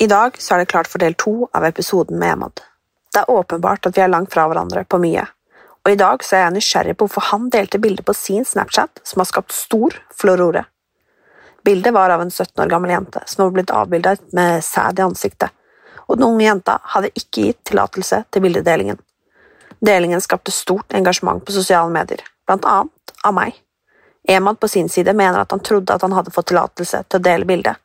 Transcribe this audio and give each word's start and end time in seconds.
I 0.00 0.06
dag 0.06 0.36
så 0.38 0.54
er 0.54 0.58
det 0.58 0.70
klart 0.70 0.86
for 0.86 1.02
del 1.02 1.14
to 1.18 1.48
av 1.52 1.64
episoden 1.66 2.18
med 2.18 2.32
Emad. 2.32 2.60
Det 3.12 3.18
er 3.18 3.30
åpenbart 3.30 3.86
at 3.88 3.96
vi 3.96 4.02
er 4.04 4.10
langt 4.12 4.30
fra 4.30 4.44
hverandre 4.46 4.84
på 4.86 5.00
mye, 5.02 5.24
og 5.82 5.90
i 5.90 5.98
dag 5.98 6.22
så 6.22 6.36
er 6.36 6.44
jeg 6.44 6.54
nysgjerrig 6.54 6.94
på 6.94 7.08
hvorfor 7.08 7.26
han 7.32 7.48
delte 7.50 7.80
bilde 7.82 8.04
på 8.06 8.14
sin 8.14 8.46
Snapchat 8.46 9.02
som 9.02 9.18
har 9.18 9.26
skapt 9.26 9.56
stor 9.56 9.96
florore. 10.14 10.62
Bildet 11.66 11.96
var 11.96 12.14
av 12.14 12.22
en 12.22 12.30
17 12.30 12.62
år 12.62 12.70
gammel 12.70 12.92
jente 12.94 13.24
som 13.26 13.42
var 13.42 13.56
blitt 13.56 13.72
avbildet 13.74 14.22
med 14.38 14.62
sæd 14.64 15.02
i 15.02 15.06
ansiktet, 15.08 15.50
og 16.06 16.20
den 16.20 16.28
unge 16.28 16.46
jenta 16.46 16.78
hadde 16.94 17.10
ikke 17.18 17.48
gitt 17.48 17.60
tillatelse 17.72 18.22
til 18.30 18.46
bildedelingen. 18.46 19.02
Delingen 19.82 20.22
skapte 20.22 20.54
stort 20.54 20.94
engasjement 20.94 21.42
på 21.42 21.58
sosiale 21.58 21.90
medier, 21.90 22.22
blant 22.46 22.70
annet 22.70 23.16
av 23.26 23.34
meg. 23.34 23.58
Emad 24.30 24.62
på 24.62 24.70
sin 24.70 24.86
side 24.88 25.10
mener 25.10 25.42
at 25.42 25.50
han 25.50 25.64
trodde 25.64 25.90
at 25.90 26.06
han 26.06 26.14
hadde 26.14 26.30
fått 26.30 26.52
tillatelse 26.52 27.02
til 27.08 27.18
å 27.18 27.26
dele 27.32 27.50
bildet. 27.50 27.82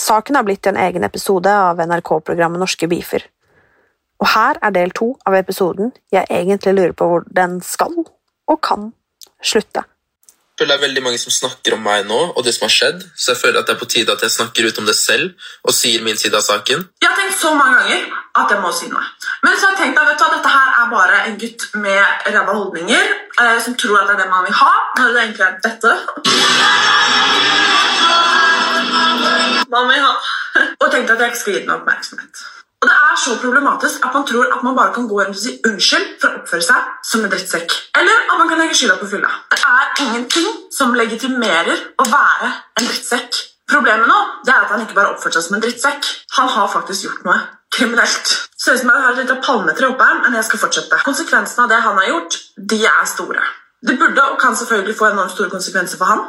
Saken 0.00 0.38
har 0.38 0.46
blitt 0.46 0.62
til 0.64 0.72
en 0.72 0.80
egen 0.80 1.04
episode 1.04 1.50
av 1.52 1.80
NRK-programmet 1.84 2.62
Norske 2.62 2.88
beefer. 2.88 3.26
Og 4.20 4.28
her 4.32 4.58
er 4.64 4.72
del 4.72 4.92
to 4.96 5.12
av 5.28 5.36
episoden 5.36 5.92
jeg 6.12 6.28
egentlig 6.28 6.76
lurer 6.76 6.96
på 6.96 7.08
hvor 7.08 7.24
den 7.36 7.60
skal 7.64 7.96
og 8.00 8.58
kan 8.64 8.92
slutte. 9.44 9.84
Jeg 10.60 10.66
føler 10.66 10.76
det 10.76 10.80
er 10.80 10.86
veldig 10.88 11.02
mange 11.06 11.18
som 11.20 11.32
snakker 11.32 11.72
om 11.72 11.80
meg 11.80 12.04
nå, 12.04 12.18
og 12.36 12.44
det 12.44 12.52
som 12.52 12.66
har 12.66 12.72
skjedd, 12.74 13.04
så 13.16 13.30
jeg 13.32 13.40
føler 13.40 13.62
at 13.62 13.68
det 13.68 13.74
er 13.74 13.80
på 13.80 13.88
tide 13.88 14.12
at 14.12 14.24
jeg 14.26 14.34
snakker 14.34 14.66
ut 14.68 14.80
om 14.82 14.88
det 14.90 14.96
selv 14.98 15.46
og 15.64 15.72
sier 15.72 16.04
min 16.04 16.20
side 16.20 16.36
av 16.36 16.44
saken. 16.44 16.84
Jeg 17.00 17.08
har 17.08 17.16
tenkt 17.16 17.38
så 17.40 17.54
mange 17.56 17.78
ganger 17.80 18.02
at 18.42 18.52
jeg 18.52 18.60
må 18.60 18.72
si 18.76 18.90
noe. 18.92 19.04
Men 19.40 19.56
så 19.56 19.70
har 19.70 19.72
jeg 19.72 19.80
tenkt 19.86 20.02
at 20.02 20.10
vet 20.10 20.20
du, 20.20 20.26
dette 20.36 20.52
her 20.52 20.68
er 20.82 20.92
bare 20.92 21.22
en 21.30 21.40
gutt 21.40 21.64
med 21.80 22.28
ræva 22.28 22.52
holdninger 22.58 23.06
eh, 23.08 23.56
som 23.64 23.76
tror 23.80 24.02
at 24.02 24.12
det 24.12 24.18
er 24.18 24.22
det 24.26 24.30
man 24.36 24.44
vil 24.48 24.58
ha, 24.60 24.72
når 25.00 25.16
det 25.16 25.24
egentlig 25.24 25.48
er 25.48 25.54
dette. 25.64 25.96
Man 29.70 29.90
vil 29.90 30.02
ha. 30.02 30.14
Og 30.80 30.88
tenkte 30.90 31.14
at 31.14 31.20
jeg 31.22 31.32
ikke 31.32 31.40
skulle 31.40 31.58
gi 31.58 31.66
den 31.66 31.76
oppmerksomhet. 31.76 32.42
Og 32.80 32.88
Det 32.88 32.96
er 32.96 33.16
så 33.24 33.36
problematisk 33.42 34.06
at 34.06 34.14
man 34.16 34.26
tror 34.26 34.54
at 34.54 34.62
man 34.64 34.76
bare 34.76 34.94
kan 34.94 35.08
gå 35.08 35.20
rundt 35.20 35.36
og 35.36 35.42
si 35.42 35.52
unnskyld 35.68 36.06
for 36.20 36.30
å 36.30 36.40
oppføre 36.40 36.64
seg 36.64 36.86
som 37.10 37.24
en 37.26 37.32
drittsekk. 37.34 37.76
Eller 38.00 38.24
at 38.24 38.38
man 38.40 38.48
kan 38.48 38.62
legge 38.62 38.78
skylda 38.78 38.96
på 39.02 39.10
fylla. 39.10 39.30
Det 39.52 39.60
er 39.68 40.02
ingenting 40.06 40.48
som 40.72 40.96
legitimerer 40.96 41.84
å 42.00 42.08
være 42.08 42.50
en 42.80 42.88
drittsekk. 42.88 43.40
Problemet 43.70 44.08
nå 44.08 44.18
det 44.48 44.54
er 44.54 44.64
at 44.64 44.72
han 44.72 44.86
ikke 44.86 44.96
bare 44.96 45.12
oppførte 45.12 45.38
seg 45.38 45.46
som 45.46 45.58
en 45.58 45.64
drittsekk. 45.66 46.08
Han 46.38 46.48
har 46.56 46.72
faktisk 46.72 47.06
gjort 47.06 47.28
noe 47.28 47.38
kriminelt. 47.76 48.32
Ser 48.56 48.74
ut 48.74 48.82
som 48.82 48.90
jeg 48.90 49.04
har 49.04 49.12
et 49.12 49.22
lite 49.22 49.40
palmetre 49.44 49.92
oppe 49.92 50.06
her, 50.08 50.22
men 50.24 50.40
jeg 50.40 50.48
skal 50.48 50.64
fortsette. 50.64 51.04
Konsekvensene 51.04 51.66
av 51.66 51.74
det 51.74 51.84
han 51.84 52.00
har 52.00 52.08
gjort, 52.14 52.40
de 52.72 52.80
er 52.88 53.04
store. 53.12 53.44
Det 53.88 53.96
burde 53.98 54.24
og 54.32 54.38
kan 54.40 54.56
selvfølgelig 54.56 54.96
få 54.98 55.08
enormt 55.10 55.32
store 55.32 55.50
konsekvenser 55.50 55.98
for 55.98 56.12
han. 56.12 56.26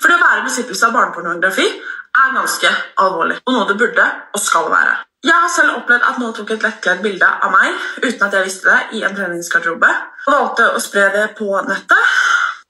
For 0.00 0.08
det 0.08 0.16
å 0.16 0.24
være 0.24 0.46
besittelse 0.46 0.88
av 0.88 0.94
barnepornografi 0.96 1.66
er 1.68 2.34
ganske 2.34 2.70
alvorlig, 3.02 3.36
og 3.44 3.54
noe 3.54 3.68
det 3.68 3.76
burde 3.80 4.06
og 4.34 4.40
skal 4.40 4.70
være. 4.72 4.96
Jeg 5.26 5.34
har 5.34 5.50
selv 5.50 5.80
opplevd 5.80 6.04
at 6.06 6.18
noen 6.22 6.34
tok 6.34 6.52
et 6.54 6.64
lettkledd 6.64 7.00
bilde 7.02 7.26
av 7.28 7.50
meg 7.50 7.74
uten 8.04 8.24
at 8.24 8.36
jeg 8.38 8.46
visste 8.46 8.70
det, 8.70 8.98
i 8.98 9.02
en 9.04 9.16
treningsgarderobe, 9.16 9.90
og 10.28 10.34
valgte 10.34 10.68
å 10.72 10.82
spre 10.82 11.08
det 11.14 11.24
på 11.38 11.48
nettet. 11.66 12.12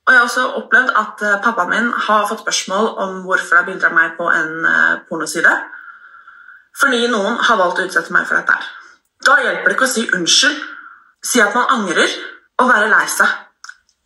Og 0.09 0.15
jeg 0.15 0.23
har 0.23 0.25
også 0.25 0.45
opplevd 0.63 0.95
at 0.97 1.25
eh, 1.29 1.41
pappaen 1.45 1.69
min 1.75 1.91
har 2.07 2.25
fått 2.31 2.41
spørsmål 2.41 2.87
om 3.05 3.19
hvorfor 3.27 3.59
det 3.59 3.61
er 3.61 3.67
bilder 3.67 3.91
av 3.91 3.99
meg 3.99 4.15
på 4.17 4.31
en 4.33 4.55
eh, 4.65 4.95
pornoside. 5.11 5.53
Fordi 6.81 7.03
noen 7.13 7.37
har 7.45 7.61
valgt 7.61 7.83
å 7.83 7.85
utsette 7.85 8.15
meg 8.17 8.25
for 8.25 8.41
dette. 8.41 8.57
Da 9.29 9.37
hjelper 9.43 9.69
det 9.69 9.77
ikke 9.77 9.89
å 9.89 9.93
si 9.93 10.07
unnskyld, 10.17 10.63
si 11.29 11.43
at 11.45 11.53
man 11.53 11.69
angrer, 11.77 12.17
og 12.59 12.73
være 12.73 12.89
lei 12.89 13.05
seg. 13.13 13.37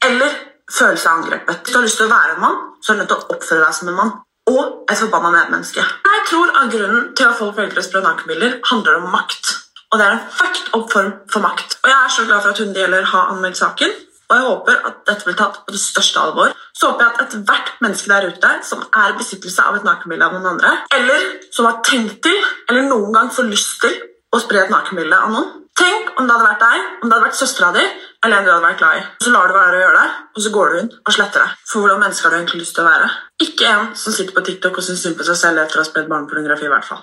Eller 0.07 0.37
føle 0.73 0.99
seg 0.99 1.13
angrepet. 1.13 1.63
Hvis 1.63 1.73
du 1.73 1.79
har 1.79 1.87
lyst 1.87 1.99
til 2.01 2.09
å 2.09 2.13
være 2.13 2.37
en 2.37 2.45
mann, 2.45 2.61
så 2.83 2.93
er 2.93 2.99
du 2.99 3.03
nødt 3.03 3.13
til 3.13 3.19
å 3.19 3.35
oppføre 3.37 3.65
deg 3.65 3.75
som 3.79 3.91
en 3.93 3.99
mann. 3.99 4.15
Og 4.51 4.63
et 4.91 4.99
forbanna 4.99 5.31
medmenneske. 5.31 5.83
Jeg 5.83 6.23
tror 6.31 6.55
at 6.59 6.73
grunnen 6.73 7.13
til 7.19 7.29
at 7.29 7.39
folk 7.39 7.59
velger 7.59 7.79
å 7.79 7.85
spre 7.87 8.03
nakenbilder, 8.05 8.57
handler 8.71 8.99
om 8.99 9.13
makt. 9.15 9.53
Og 9.93 10.01
det 10.01 10.07
er 10.07 10.17
en 10.17 10.25
fucked 10.39 10.73
up 10.75 10.89
form 10.91 11.13
for 11.31 11.45
makt. 11.45 11.77
Og 11.83 11.93
jeg 11.93 11.99
er 11.99 12.15
så 12.17 12.25
glad 12.27 12.43
for 12.43 12.55
at 12.55 12.63
hun 12.63 12.73
det 12.75 12.83
gjelder 12.83 13.07
har 13.13 13.31
anmeldt 13.35 13.61
saken. 13.61 13.95
Og 14.33 14.37
jeg 14.39 14.47
håper 14.49 14.85
at 14.89 15.01
dette 15.11 15.29
blir 15.29 15.37
tatt 15.37 15.59
på 15.67 15.75
det 15.75 15.81
største 15.83 16.21
alvor. 16.23 16.55
Så 16.73 16.89
håper 16.91 17.05
jeg 17.05 17.13
at 17.13 17.25
ethvert 17.27 17.73
menneske 17.85 18.09
der 18.11 18.31
ute 18.33 18.53
som 18.65 18.81
er 18.89 19.13
i 19.13 19.19
besittelse 19.19 19.67
av 19.69 19.77
et 19.77 19.85
nakenbilde 19.87 20.25
av 20.25 20.39
noen 20.39 20.55
andre, 20.55 20.71
eller 20.97 21.27
som 21.53 21.69
har 21.69 21.83
tenkt 21.85 22.23
til, 22.25 22.39
eller 22.71 22.89
noen 22.89 23.13
gang 23.13 23.29
får 23.35 23.51
lyst 23.51 23.83
til, 23.85 23.99
å 24.33 24.41
spre 24.41 24.63
et 24.63 24.73
nakenbilde 24.73 25.19
av 25.19 25.35
noen 25.35 25.59
Tenk 25.77 26.11
om 26.21 26.27
det 26.29 26.35
hadde 26.35 26.49
vært 26.51 26.63
deg, 26.63 26.89
om 27.01 27.09
det 27.09 27.15
hadde 27.15 27.27
vært 27.27 27.39
søstera 27.39 27.71
di, 27.73 27.83
eller 28.25 28.39
en 28.39 28.45
du 28.47 28.51
hadde 28.53 28.63
vært 28.63 28.79
glad 28.79 28.99
i. 28.99 29.03
Så 29.25 29.31
lar 29.35 29.51
du 29.51 29.55
være 29.57 29.75
å 29.75 29.81
gjøre 29.83 29.99
det, 29.99 30.11
og 30.37 30.45
så 30.45 30.51
går 30.55 30.69
du 30.69 30.77
inn 30.79 30.91
og 30.95 31.15
sletter 31.17 31.43
det. 31.43 31.55
For 31.67 31.83
hvordan 31.83 32.03
menneske 32.05 32.29
har 32.29 32.31
du 32.31 32.37
egentlig 32.39 32.61
lyst 32.61 32.77
til 32.77 32.85
å 32.85 32.91
være? 32.91 33.09
Ikke 33.43 33.71
en 33.73 33.89
som 33.99 34.15
sitter 34.15 34.37
på 34.37 34.45
TikTok 34.47 34.79
og 34.79 34.87
syns 34.87 35.03
synd 35.03 35.17
på 35.19 35.27
seg 35.27 35.41
selv 35.41 35.63
etter 35.63 35.81
å 35.81 35.83
ha 35.83 35.89
spredd 35.89 36.07
barnepornografi. 36.13 36.69
i 36.69 36.71
hvert 36.71 36.87
fall. 36.87 37.03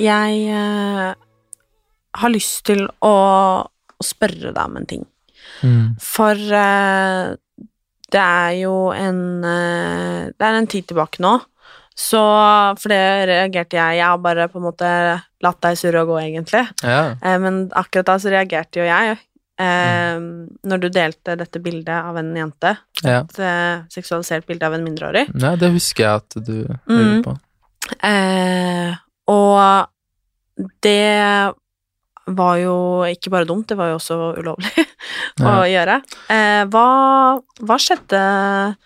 Jeg 0.00 0.40
eh, 0.48 1.12
har 2.24 2.32
lyst 2.32 2.64
til 2.72 2.86
å, 2.88 3.14
å 3.68 4.02
spørre 4.14 4.56
deg 4.56 4.64
om 4.64 4.80
en 4.80 4.88
ting. 4.88 5.04
For 6.00 6.40
eh, 6.56 7.36
det 8.12 8.22
er 8.22 8.52
jo 8.62 8.74
en 8.96 9.20
eh, 9.46 10.32
Det 10.32 10.46
er 10.48 10.56
en 10.56 10.66
tid 10.72 10.88
tilbake 10.88 11.20
nå. 11.22 11.36
Så 11.98 12.20
For 12.80 12.88
det 12.88 13.02
reagerte 13.28 13.76
jeg. 13.76 13.98
Jeg 13.98 14.06
har 14.06 14.18
bare 14.18 14.48
på 14.48 14.58
en 14.58 14.64
måte 14.70 14.88
latt 15.42 15.60
deg 15.60 15.76
surre 15.76 16.02
og 16.02 16.08
gå, 16.14 16.20
egentlig. 16.22 16.64
Ja. 16.82 17.16
Eh, 17.22 17.38
men 17.42 17.68
akkurat 17.76 18.06
da 18.06 18.16
så 18.22 18.30
reagerte 18.32 18.80
jo 18.80 18.86
jeg. 18.88 19.18
Eh, 19.60 20.18
Når 20.64 20.80
du 20.80 20.88
delte 20.88 21.36
dette 21.38 21.60
bildet 21.62 21.92
av 21.94 22.16
en 22.16 22.34
jente, 22.34 22.76
Ja. 23.04 23.20
et 23.20 23.38
eh, 23.38 23.82
seksualisert 23.92 24.46
bilde 24.46 24.64
av 24.66 24.74
en 24.74 24.84
mindreårig. 24.84 25.28
ja, 25.38 25.54
det 25.56 25.72
husker 25.72 26.04
jeg 26.04 26.14
at 26.14 26.46
du 26.46 26.78
Mm. 26.88 27.22
på. 27.22 27.36
Eh, 28.02 28.94
og 29.28 29.88
det 30.82 31.54
var 32.26 32.56
jo 32.62 32.74
ikke 33.10 33.30
bare 33.30 33.44
dumt, 33.44 33.66
det 33.66 33.76
var 33.76 33.88
jo 33.90 33.96
også 33.98 34.16
ulovlig 34.38 34.72
å 35.42 35.66
Ja. 35.66 35.66
gjøre. 35.66 35.96
Eh, 36.30 36.64
hva, 36.70 37.40
hva 37.60 37.76
skjedde 37.82 38.76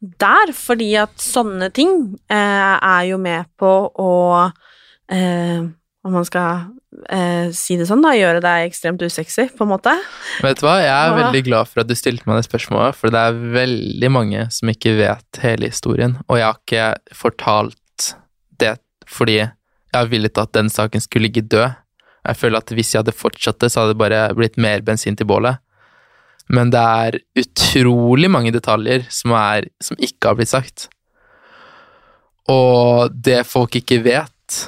der? 0.00 0.52
Fordi 0.56 0.92
at 1.00 1.14
sånne 1.22 1.70
ting 1.74 1.92
eh, 2.32 2.74
er 2.76 3.02
jo 3.10 3.18
med 3.22 3.48
på 3.58 3.72
å 3.90 4.12
eh, 5.12 5.66
Om 6.06 6.14
man 6.14 6.26
skal 6.26 6.68
eh, 7.10 7.48
si 7.56 7.74
det 7.78 7.88
sånn, 7.88 8.04
da, 8.04 8.12
gjøre 8.14 8.42
deg 8.44 8.68
ekstremt 8.68 9.02
usexy, 9.02 9.48
på 9.56 9.66
en 9.66 9.72
måte. 9.72 9.94
Vet 10.44 10.60
du 10.60 10.66
hva, 10.68 10.76
jeg 10.78 10.92
er 10.92 11.10
ja. 11.10 11.16
veldig 11.18 11.42
glad 11.48 11.70
for 11.70 11.82
at 11.82 11.90
du 11.90 11.96
stilte 11.98 12.28
meg 12.28 12.38
det 12.38 12.46
spørsmålet, 12.46 12.94
for 12.98 13.10
det 13.10 13.24
er 13.26 13.40
veldig 13.56 14.10
mange 14.14 14.44
som 14.54 14.70
ikke 14.70 14.94
vet 15.00 15.40
hele 15.42 15.72
historien, 15.72 16.14
og 16.28 16.38
jeg 16.38 16.46
har 16.46 16.60
ikke 16.62 17.16
fortalt 17.24 18.06
det 18.62 18.76
fordi 19.10 19.40
jeg 19.96 19.98
har 20.02 20.08
villet 20.10 20.38
at 20.38 20.54
den 20.54 20.70
saken 20.72 21.02
skulle 21.02 21.28
ligge 21.28 21.44
død. 21.46 21.74
Jeg 22.26 22.38
føler 22.40 22.62
at 22.62 22.72
hvis 22.74 22.92
jeg 22.92 23.02
hadde 23.02 23.14
fortsatt 23.14 23.60
det, 23.62 23.70
så 23.72 23.82
hadde 23.82 23.94
det 23.94 24.02
bare 24.02 24.22
blitt 24.36 24.58
mer 24.60 24.82
bensin 24.86 25.16
til 25.18 25.28
bålet. 25.30 25.62
Men 26.52 26.70
det 26.70 26.82
er 26.82 27.18
utrolig 27.42 28.30
mange 28.30 28.52
detaljer 28.54 29.06
som, 29.10 29.34
er, 29.34 29.66
som 29.82 29.98
ikke 29.98 30.30
har 30.30 30.38
blitt 30.38 30.52
sagt. 30.52 30.88
Og 32.52 33.10
det 33.10 33.40
folk 33.48 33.74
ikke 33.80 33.98
vet, 34.04 34.60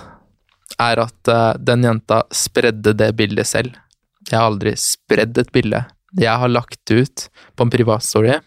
er 0.83 1.03
at 1.05 1.31
eh, 1.31 1.53
den 1.63 1.87
jenta 1.87 2.25
spredde 2.35 2.97
det 2.99 3.13
bildet 3.19 3.47
selv. 3.47 3.79
Jeg 4.29 4.37
har 4.37 4.51
aldri 4.51 4.75
spredd 4.79 5.39
et 5.39 5.55
bilde. 5.55 5.85
Jeg 6.19 6.43
har 6.43 6.51
lagt 6.51 6.91
ut 6.91 7.29
på 7.55 7.67
en 7.67 7.71
privatstory 7.73 8.39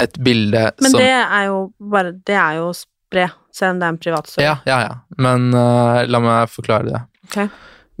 et 0.00 0.18
bilde 0.24 0.62
Men 0.80 0.94
som 0.94 1.00
det 1.00 1.10
er 1.12 1.48
jo 1.50 1.58
bare 1.92 2.14
Det 2.26 2.36
er 2.36 2.60
jo 2.60 2.70
å 2.70 2.76
spre, 2.76 3.26
selv 3.54 3.74
om 3.74 3.80
det 3.80 3.86
er 3.86 3.94
en 3.94 4.00
privatstory. 4.00 4.46
Ja, 4.46 4.54
ja, 4.68 4.78
ja. 4.86 4.94
Men 5.20 5.50
uh, 5.52 6.06
la 6.06 6.20
meg 6.22 6.52
forklare 6.52 6.86
det. 6.86 7.00
Ok. 7.26 7.38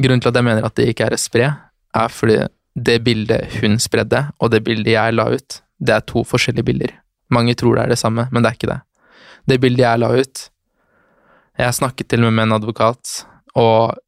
Grunnen 0.00 0.22
til 0.22 0.30
at 0.30 0.38
jeg 0.38 0.46
mener 0.46 0.66
at 0.68 0.76
det 0.78 0.86
ikke 0.92 1.08
er 1.08 1.16
et 1.16 1.22
spre, 1.22 1.48
er 2.00 2.14
fordi 2.14 2.38
det 2.74 3.00
bildet 3.04 3.60
hun 3.60 3.78
spredde, 3.82 4.28
og 4.38 4.52
det 4.52 4.62
bildet 4.66 4.94
jeg 4.94 5.16
la 5.16 5.26
ut, 5.32 5.60
det 5.80 5.96
er 5.96 6.06
to 6.06 6.22
forskjellige 6.26 6.66
bilder. 6.66 6.94
Mange 7.30 7.54
tror 7.58 7.76
det 7.76 7.84
er 7.84 7.94
det 7.94 8.00
samme, 8.00 8.28
men 8.30 8.42
det 8.42 8.50
er 8.50 8.58
ikke 8.58 8.70
det. 8.70 8.80
Det 9.48 9.60
bildet 9.62 9.86
jeg 9.86 10.02
la 10.02 10.10
ut 10.20 10.46
Jeg 11.60 11.74
snakket 11.74 12.08
til 12.08 12.24
og 12.24 12.32
med 12.32 12.46
en 12.46 12.56
advokat, 12.56 13.24
og 13.58 13.98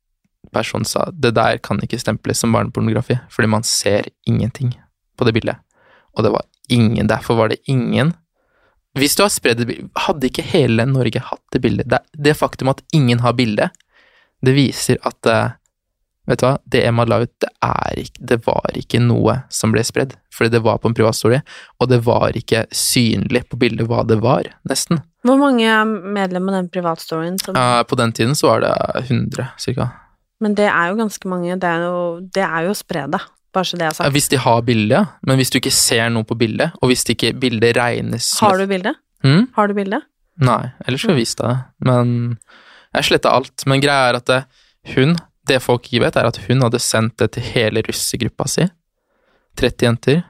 personen 0.55 0.87
sa 0.88 1.11
det 1.12 1.35
der 1.37 1.59
kan 1.59 1.81
ikke 1.82 1.99
stemples 2.00 2.41
som 2.41 2.53
barnepornografi, 2.55 3.19
fordi 3.29 3.49
man 3.49 3.62
ser 3.62 4.09
ingenting 4.26 4.73
på 5.19 5.25
det 5.25 5.35
bildet. 5.37 5.56
Og 6.17 6.25
det 6.25 6.32
var 6.32 6.47
ingen, 6.69 7.06
derfor 7.06 7.35
var 7.35 7.49
det 7.49 7.61
ingen 7.67 8.14
Hvis 8.94 9.17
du 9.17 9.23
har 9.23 9.31
spredd 9.32 9.61
et 9.61 9.67
bilde 9.67 9.88
Hadde 9.97 10.29
ikke 10.29 10.44
hele 10.44 10.85
Norge 10.85 11.20
hatt 11.25 11.43
det 11.53 11.62
bildet? 11.64 11.88
Det, 11.88 12.00
det 12.12 12.37
faktum 12.37 12.69
at 12.69 12.82
ingen 12.93 13.20
har 13.20 13.32
bilde, 13.32 13.70
det 14.44 14.53
viser 14.53 14.99
at 15.03 15.26
eh, 15.26 15.55
Vet 16.30 16.38
du 16.38 16.44
hva, 16.46 16.52
det 16.70 16.84
Emma 16.86 17.02
la 17.08 17.19
ut, 17.24 17.32
det, 17.42 17.48
er 17.66 17.98
ikke, 18.04 18.26
det 18.30 18.38
var 18.44 18.76
ikke 18.78 19.00
noe 19.02 19.40
som 19.50 19.72
ble 19.74 19.82
spredd, 19.82 20.14
fordi 20.34 20.52
det 20.54 20.60
var 20.62 20.78
på 20.78 20.90
en 20.90 20.94
privatstory, 20.94 21.40
og 21.82 21.90
det 21.90 21.98
var 22.06 22.36
ikke 22.38 22.62
synlig 22.70 23.42
på 23.50 23.58
bildet 23.58 23.88
hva 23.90 24.04
det 24.06 24.20
var, 24.22 24.46
nesten. 24.70 25.02
Hvor 25.26 25.40
mange 25.40 25.66
er 25.66 25.82
medlem 25.86 26.46
av 26.52 26.60
den 26.60 26.70
privatstoryen? 26.70 27.40
Som, 27.42 27.58
Uh, 27.58 27.82
på 27.86 27.98
den 27.98 28.14
tiden 28.14 28.38
så 28.38 28.52
var 28.52 28.62
det 28.62 28.72
100, 29.08 29.50
cirka. 29.58 29.90
Men 30.42 30.54
det 30.58 30.69
er 30.70 30.90
jo 30.90 30.98
ganske 30.98 31.30
mange. 31.30 31.58
Det 31.62 31.69
er 31.69 31.84
jo, 31.86 31.98
det 32.34 32.42
er 32.46 32.66
jo 32.66 32.72
å 32.75 32.78
spre 32.78 33.04
det, 33.10 33.22
bare 33.54 33.68
så 33.68 33.78
det 33.78 33.86
er 33.88 33.94
sagt. 33.94 34.04
sagt. 34.06 34.14
Hvis 34.14 34.30
de 34.30 34.40
har 34.46 34.62
bilde, 34.66 35.04
men 35.26 35.38
hvis 35.38 35.50
du 35.50 35.58
ikke 35.58 35.75
ser 35.75 36.06
noe 36.14 36.26
på 36.26 36.38
bildet, 36.38 36.78
og 36.78 36.90
hvis 36.90 37.02
ikke 37.10 37.34
bildet 37.42 37.76
regnes 37.78 38.30
som 38.30 38.50
Har 38.50 38.62
du 38.62 38.66
bilde? 38.70 38.94
Hm? 39.26 39.46
Har 39.58 39.70
du 39.70 39.75
bilde? 39.78 40.02
Nei, 40.42 40.62
ellers 40.86 41.02
skulle 41.02 41.18
jeg 41.18 41.26
vist 41.26 41.42
deg 41.42 41.50
det. 41.50 41.58
Men 41.86 42.14
jeg 42.96 43.08
sletta 43.10 43.34
alt. 43.36 43.66
Men 43.68 43.82
greia 43.82 44.10
er 44.10 44.18
at 44.18 44.30
det, 44.30 44.40
hun, 44.94 45.14
det 45.48 45.58
folk 45.62 45.88
ikke 45.88 46.04
vet, 46.04 46.18
er 46.18 46.28
at 46.28 46.40
hun 46.46 46.62
hadde 46.62 46.80
sendt 46.82 47.16
det 47.20 47.32
til 47.34 47.46
hele 47.54 47.82
russegruppa 47.86 48.46
si. 48.50 48.68
30 49.58 49.88
jenter. 49.88 50.22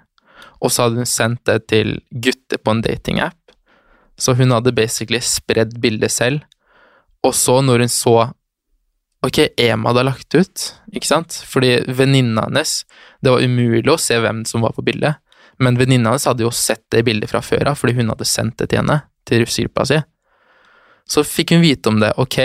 Og 0.62 0.72
så 0.72 0.86
hadde 0.86 1.02
hun 1.02 1.08
sendt 1.08 1.42
det 1.48 1.58
til 1.70 1.96
gutter 2.10 2.60
på 2.62 2.74
en 2.74 2.82
datingapp. 2.84 3.38
Så 4.18 4.36
hun 4.38 4.54
hadde 4.54 4.74
basically 4.76 5.20
spredd 5.24 5.76
bildet 5.82 6.12
selv. 6.14 6.46
Og 7.26 7.34
så, 7.34 7.60
når 7.62 7.86
hun 7.86 7.92
så 7.92 8.16
Ok, 9.22 9.38
Emma 9.54 9.92
hadde 9.92 10.02
lagt 10.02 10.34
ut, 10.34 10.62
ikke 10.90 11.06
sant? 11.06 11.36
Fordi 11.46 11.84
venninna 11.94 12.48
hennes 12.48 12.80
Det 13.22 13.30
var 13.30 13.44
umulig 13.44 13.86
å 13.92 14.00
se 14.00 14.16
hvem 14.18 14.40
som 14.50 14.64
var 14.66 14.74
på 14.74 14.82
bildet. 14.82 15.20
Men 15.62 15.78
venninna 15.78 16.10
hennes 16.10 16.26
hadde 16.26 16.42
jo 16.42 16.50
sett 16.50 16.82
det 16.90 17.04
bildet 17.06 17.30
fra 17.30 17.38
før 17.38 17.70
av, 17.70 17.78
fordi 17.78 17.94
hun 18.00 18.10
hadde 18.10 18.26
sendt 18.26 18.56
det 18.58 18.72
til 18.72 18.80
henne, 18.80 18.98
til 19.28 19.44
russegruppa 19.44 19.86
si. 19.86 20.00
Så 21.06 21.22
fikk 21.22 21.54
hun 21.54 21.62
vite 21.62 21.92
om 21.92 22.00
det. 22.02 22.10
Ok, 22.18 22.40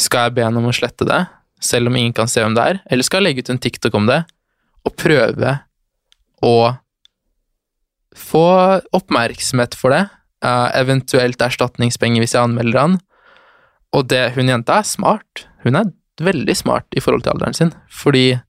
skal 0.00 0.30
jeg 0.30 0.36
be 0.38 0.46
henne 0.46 0.62
om 0.62 0.70
å 0.70 0.72
slette 0.72 1.04
det, 1.04 1.20
selv 1.62 1.90
om 1.90 1.96
ingen 1.98 2.14
kan 2.16 2.30
se 2.30 2.42
hvem 2.42 2.56
det 2.56 2.64
er, 2.68 2.80
eller 2.90 3.06
skal 3.06 3.24
legge 3.26 3.44
ut 3.44 3.52
en 3.52 3.60
TikTok 3.62 3.94
om 3.98 4.08
det, 4.10 4.22
og 4.82 4.96
prøve 4.98 5.56
å 6.42 6.56
få 8.18 8.46
oppmerksomhet 8.92 9.76
for 9.78 9.94
det, 9.94 10.04
eh, 10.44 10.68
eventuelt 10.80 11.42
erstatningspenger 11.42 12.22
hvis 12.22 12.34
jeg 12.36 12.44
anmelder 12.44 12.80
han. 12.80 12.96
Og 13.92 14.08
det, 14.08 14.32
hun 14.36 14.50
jenta 14.50 14.80
er 14.80 14.88
smart. 14.88 15.46
Hun 15.64 15.78
er 15.78 15.92
veldig 16.22 16.56
smart 16.56 16.86
i 16.96 17.00
forhold 17.00 17.24
til 17.24 17.34
alderen 17.34 17.56
sin, 17.56 17.72
fordi 17.90 18.40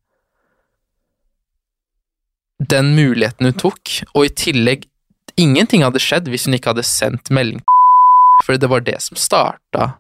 den 2.64 2.94
muligheten 2.96 3.50
hun 3.50 3.60
tok, 3.60 4.00
og 4.14 4.26
i 4.26 4.34
tillegg 4.34 4.90
Ingenting 5.40 5.82
hadde 5.82 5.98
skjedd 5.98 6.28
hvis 6.30 6.46
hun 6.46 6.54
ikke 6.54 6.70
hadde 6.76 6.86
sendt 6.86 7.32
melding 7.34 7.64
For 8.46 8.54
det 8.62 8.70
var 8.70 8.84
det 8.86 9.00
som 9.02 9.18
starta 9.18 9.96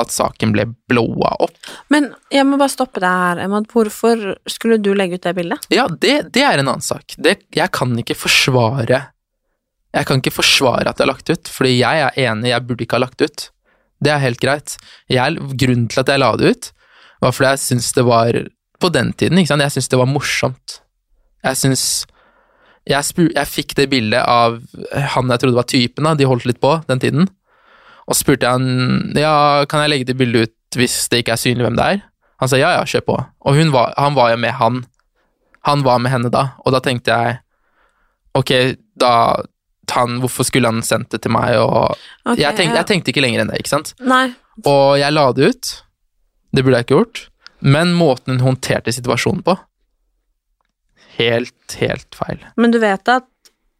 at 0.00 0.10
saken 0.10 0.52
ble 0.54 0.66
blowa 0.90 1.34
opp. 1.44 1.54
Men 1.92 2.10
jeg 2.34 2.46
må 2.48 2.58
bare 2.58 2.72
stoppe 2.72 3.02
deg 3.02 3.10
her, 3.10 3.42
Emad. 3.44 3.68
Hvorfor 3.70 4.34
skulle 4.50 4.80
du 4.82 4.90
legge 4.96 5.18
ut 5.18 5.26
det 5.26 5.34
bildet? 5.36 5.66
Ja, 5.74 5.86
det, 5.88 6.14
det 6.34 6.42
er 6.42 6.58
en 6.58 6.70
annen 6.70 6.84
sak. 6.84 7.14
Det, 7.16 7.38
jeg 7.54 7.70
kan 7.74 7.94
ikke 8.00 8.16
forsvare 8.18 9.04
Jeg 9.94 10.06
kan 10.08 10.18
ikke 10.18 10.34
forsvare 10.34 10.90
at 10.90 10.98
jeg 10.98 11.06
har 11.06 11.12
lagt 11.12 11.30
ut, 11.30 11.50
fordi 11.50 11.76
jeg 11.78 12.00
er 12.02 12.16
enig, 12.26 12.50
jeg 12.50 12.66
burde 12.66 12.82
ikke 12.82 12.98
ha 12.98 13.04
lagt 13.04 13.22
ut. 13.22 13.44
Det 14.02 14.10
er 14.10 14.24
helt 14.24 14.40
greit. 14.42 14.74
Jeg, 15.06 15.38
grunnen 15.54 15.86
til 15.86 16.02
at 16.02 16.10
jeg 16.10 16.18
la 16.18 16.32
det 16.40 16.50
ut, 16.50 16.70
var 17.22 17.36
fordi 17.36 17.52
jeg 17.52 17.62
syntes 17.62 17.92
det 17.94 18.04
var 18.04 18.42
På 18.82 18.90
den 18.90 19.12
tiden, 19.14 19.38
ikke 19.38 19.48
sant, 19.52 19.62
jeg 19.62 19.72
syntes 19.72 19.88
det 19.88 20.00
var 20.00 20.10
morsomt. 20.10 20.80
Jeg 21.46 21.56
syns 21.56 21.84
jeg, 22.84 23.30
jeg 23.32 23.48
fikk 23.48 23.72
det 23.78 23.86
bildet 23.88 24.20
av 24.28 24.58
han 25.14 25.30
jeg 25.30 25.40
trodde 25.40 25.56
var 25.56 25.68
typen, 25.70 26.04
da, 26.04 26.12
de 26.18 26.26
holdt 26.28 26.44
litt 26.50 26.60
på 26.60 26.74
den 26.90 27.00
tiden. 27.00 27.30
Og 28.08 28.18
spurte 28.18 28.46
jeg 28.46 28.58
han 28.58 29.14
ja, 29.16 29.64
kan 29.70 29.84
jeg 29.84 29.92
legge 29.92 30.10
det 30.10 30.18
bildet 30.20 30.48
ut 30.48 30.78
hvis 30.78 30.96
det 31.12 31.22
ikke 31.22 31.36
er 31.36 31.40
synlig 31.40 31.68
hvem 31.68 31.78
det 31.78 31.86
er. 31.86 32.02
Han 32.42 32.50
sa 32.50 32.58
ja, 32.58 32.74
ja, 32.76 32.84
kjør 32.88 33.06
på. 33.06 33.16
Og 33.46 33.60
var, 33.72 33.94
han 33.96 34.16
var 34.16 34.32
jo 34.34 34.40
med 34.42 34.56
han. 34.58 34.82
Han 35.64 35.84
var 35.86 36.02
med 36.02 36.12
henne 36.12 36.30
da, 36.32 36.48
og 36.60 36.74
da 36.74 36.80
tenkte 36.84 37.14
jeg 37.14 37.38
ok, 38.36 38.50
da 39.00 39.12
han, 39.94 40.18
hvorfor 40.20 40.46
skulle 40.48 40.68
han 40.68 40.82
sendt 40.84 41.12
det 41.14 41.22
til 41.24 41.32
meg, 41.32 41.54
og 41.60 41.94
okay, 42.24 42.40
jeg, 42.40 42.56
tenkte, 42.58 42.80
jeg 42.80 42.88
tenkte 42.88 43.12
ikke 43.12 43.22
lenger 43.22 43.44
enn 43.44 43.52
det, 43.52 43.60
ikke 43.62 43.72
sant? 43.72 43.92
Nei. 44.02 44.26
Og 44.66 44.96
jeg 44.98 45.14
la 45.14 45.28
det 45.36 45.50
ut. 45.52 45.70
Det 46.54 46.64
burde 46.64 46.80
jeg 46.80 46.86
ikke 46.86 46.98
gjort. 46.98 47.22
Men 47.64 47.94
måten 47.96 48.36
hun 48.36 48.44
håndterte 48.50 48.92
situasjonen 48.92 49.44
på 49.46 49.56
Helt, 51.14 51.76
helt 51.78 52.16
feil. 52.18 52.40
Men 52.58 52.72
du 52.74 52.80
vet 52.82 53.06
at 53.06 53.28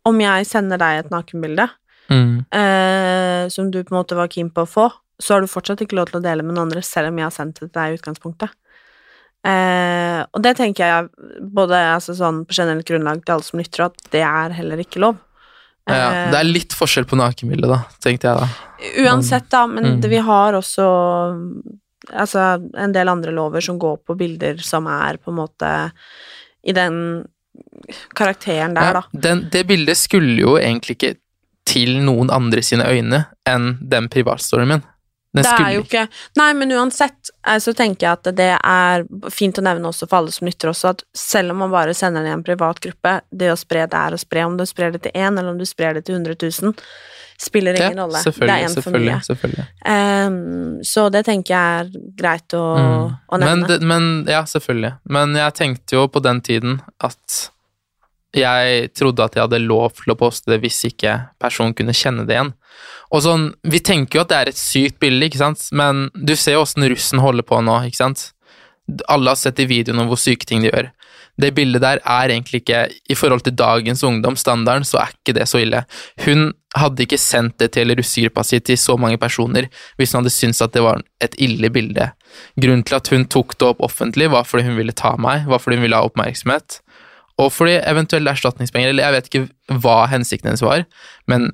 om 0.06 0.20
jeg 0.22 0.46
sender 0.46 0.78
deg 0.78 1.00
et 1.00 1.10
nakenbilde 1.10 1.66
Mm. 2.10 2.44
eh, 2.52 3.48
som 3.48 3.70
du 3.70 3.82
på 3.84 3.94
en 3.94 4.00
måte 4.02 4.16
var 4.18 4.28
keen 4.28 4.50
på 4.50 4.62
å 4.64 4.68
få, 4.68 4.90
så 5.22 5.34
har 5.34 5.40
du 5.40 5.46
fortsatt 5.48 5.80
ikke 5.80 5.96
lov 5.96 6.10
til 6.10 6.20
å 6.20 6.24
dele 6.24 6.42
med 6.42 6.54
noen 6.54 6.66
andre, 6.68 6.82
selv 6.82 7.08
om 7.08 7.18
jeg 7.18 7.24
har 7.24 7.30
sendt 7.32 7.60
det 7.60 7.68
til 7.70 7.74
deg 7.80 7.92
i 7.94 7.98
utgangspunktet. 7.98 8.50
Eh, 9.44 10.20
og 10.32 10.40
det 10.42 10.54
tenker 10.56 10.84
jeg 10.88 11.08
både 11.52 11.76
altså, 11.94 12.14
sånn 12.16 12.44
på 12.48 12.56
generelt 12.56 12.86
grunnlag 12.88 13.20
til 13.24 13.34
alle 13.36 13.44
som 13.46 13.60
lytter, 13.60 13.86
at 13.90 14.06
det 14.14 14.22
er 14.24 14.54
heller 14.56 14.80
ikke 14.84 15.00
lov. 15.04 15.16
Ja, 15.86 15.94
Eh, 16.08 16.30
det 16.32 16.38
er 16.40 16.48
litt 16.48 16.72
forskjell 16.72 17.04
på 17.04 17.16
nakenbildet, 17.20 17.68
da, 17.68 17.82
tenkte 18.00 18.30
jeg 18.30 18.40
da. 18.40 18.46
Uansett, 19.04 19.50
da, 19.52 19.66
men 19.66 19.84
Mm. 19.84 20.00
det, 20.00 20.08
vi 20.10 20.16
har 20.24 20.52
også 20.56 20.86
altså, 22.12 22.70
en 22.76 22.92
del 22.92 23.08
andre 23.08 23.32
lover 23.32 23.60
som 23.60 23.78
går 23.78 23.98
på 24.06 24.16
bilder 24.16 24.58
som 24.64 24.86
er 24.86 25.18
på 25.18 25.30
en 25.32 25.36
måte 25.42 25.92
i 26.64 26.72
den 26.72 27.26
karakteren 28.16 28.74
der, 28.74 28.82
Ja, 28.82 28.92
da. 28.92 29.02
den, 29.12 29.44
det 29.52 29.66
bildet 29.66 29.96
skulle 29.96 30.40
jo 30.40 30.56
egentlig 30.58 30.96
ikke 30.96 31.14
til 31.66 31.96
noen 32.04 32.30
andre 32.30 32.62
sine 32.62 32.84
øyne 32.90 33.24
enn 33.48 33.78
den 33.80 34.08
privatstoryen 34.12 34.68
min. 34.68 34.82
Den 35.34 35.42
det 35.42 35.50
er 35.50 35.72
jo 35.74 35.80
ikke 35.82 36.02
Nei, 36.38 36.52
men 36.54 36.70
uansett 36.76 37.30
eh, 37.48 37.56
så 37.58 37.72
tenker 37.74 38.06
jeg 38.06 38.12
at 38.20 38.28
det 38.38 38.52
er 38.54 39.02
fint 39.34 39.58
å 39.58 39.64
nevne 39.66 39.88
også 39.90 40.06
for 40.06 40.20
alle 40.20 40.30
som 40.30 40.46
lytter 40.46 40.70
også, 40.70 40.92
at 40.94 41.02
selv 41.18 41.50
om 41.50 41.58
man 41.64 41.72
bare 41.72 41.94
sender 41.98 42.22
det 42.22 42.30
i 42.30 42.36
en 42.36 42.44
privat 42.46 42.78
gruppe, 42.84 43.16
det 43.34 43.50
å 43.50 43.56
spre 43.58 43.88
det 43.90 43.98
er 43.98 44.14
å 44.14 44.20
spre. 44.20 44.44
Om 44.46 44.54
du 44.60 44.62
sprer 44.70 44.92
det 44.94 45.02
til 45.08 45.16
én, 45.18 45.34
eller 45.34 45.50
om 45.50 45.58
du 45.58 45.66
sprer 45.66 45.94
det 45.98 46.04
til 46.06 46.14
100 46.20 46.36
000, 46.62 46.76
spiller 47.42 47.74
ingen 47.74 47.98
rolle. 47.98 48.20
Det 48.22 48.46
er 48.46 48.68
én 48.68 48.76
for 48.84 48.94
mye. 48.94 49.16
selvfølgelig. 49.26 49.64
Ehm, 49.90 50.78
så 50.86 51.08
det 51.10 51.24
tenker 51.26 51.54
jeg 51.56 51.80
er 51.80 51.90
greit 52.22 52.54
å, 52.54 52.62
Mm. 52.78 53.16
å 53.32 53.38
Men, 53.40 53.48
nevne. 53.48 53.66
det, 53.72 53.80
men 53.82 54.24
Ja, 54.30 54.44
selvfølgelig. 54.44 54.92
Men 55.10 55.34
jeg 55.34 55.54
tenkte 55.54 55.98
jo 55.98 56.06
på 56.06 56.22
den 56.22 56.40
tiden 56.46 56.80
at 57.00 57.50
jeg 58.34 58.90
trodde 58.98 59.24
at 59.24 59.36
jeg 59.36 59.46
hadde 59.46 59.62
lov 59.62 59.92
til 60.00 60.14
å 60.14 60.18
poste 60.18 60.50
det 60.50 60.60
hvis 60.64 60.80
ikke 60.90 61.16
personen 61.42 61.74
kunne 61.76 61.94
kjenne 61.96 62.26
det 62.26 62.36
igjen. 62.36 62.54
Og 63.14 63.22
sånn, 63.22 63.54
Vi 63.62 63.80
tenker 63.80 64.18
jo 64.18 64.24
at 64.24 64.32
det 64.32 64.38
er 64.38 64.50
et 64.50 64.60
sykt 64.60 64.98
bilde, 65.00 65.28
ikke 65.28 65.42
sant? 65.42 65.68
men 65.72 66.08
du 66.14 66.34
ser 66.36 66.58
jo 66.58 66.64
åssen 66.64 66.86
russen 66.90 67.22
holder 67.22 67.46
på 67.46 67.60
nå. 67.62 67.84
ikke 67.86 68.02
sant? 68.02 68.32
Alle 69.08 69.30
har 69.30 69.40
sett 69.40 69.60
i 69.62 69.70
videoen 69.70 70.02
om 70.02 70.10
hvor 70.10 70.20
syke 70.20 70.46
ting 70.46 70.64
de 70.64 70.72
gjør. 70.72 70.90
Det 71.40 71.50
bildet 71.54 71.82
der 71.82 71.98
er 71.98 72.30
egentlig 72.30 72.60
ikke 72.62 72.84
I 73.10 73.14
forhold 73.18 73.42
til 73.42 73.56
dagens 73.58 74.04
ungdomsstandarden, 74.06 74.84
så 74.86 75.00
er 75.02 75.14
ikke 75.14 75.34
det 75.34 75.48
så 75.50 75.58
ille. 75.58 75.82
Hun 76.22 76.52
hadde 76.78 77.02
ikke 77.02 77.18
sendt 77.18 77.58
det 77.58 77.72
til 77.74 77.90
russegruppa 77.94 78.42
si 78.46 78.60
til 78.60 78.78
så 78.78 78.96
mange 78.98 79.18
personer 79.18 79.68
hvis 79.98 80.12
hun 80.12 80.22
hadde 80.22 80.34
syntes 80.34 80.62
at 80.62 80.74
det 80.74 80.82
var 80.82 81.02
et 81.22 81.34
ille 81.42 81.70
bilde. 81.74 82.10
Grunnen 82.60 82.84
til 82.86 82.98
at 82.98 83.10
hun 83.10 83.26
tok 83.30 83.58
det 83.58 83.68
opp 83.68 83.82
offentlig, 83.82 84.30
var 84.30 84.46
fordi 84.46 84.66
hun 84.68 84.78
ville 84.78 84.94
ta 84.94 85.14
meg, 85.18 85.46
var 85.50 85.62
fordi 85.62 85.78
hun 85.78 85.86
ville 85.86 85.98
ha 85.98 86.06
oppmerksomhet. 86.06 86.80
Og 87.42 87.50
fordi 87.50 87.76
eventuelle 87.82 88.30
erstatningspenger, 88.30 88.92
eller 88.92 89.06
jeg 89.06 89.16
vet 89.16 89.30
ikke 89.30 89.78
hva 89.82 90.04
hensikten 90.12 90.52
hennes 90.52 90.62
var, 90.62 90.84
men 91.30 91.50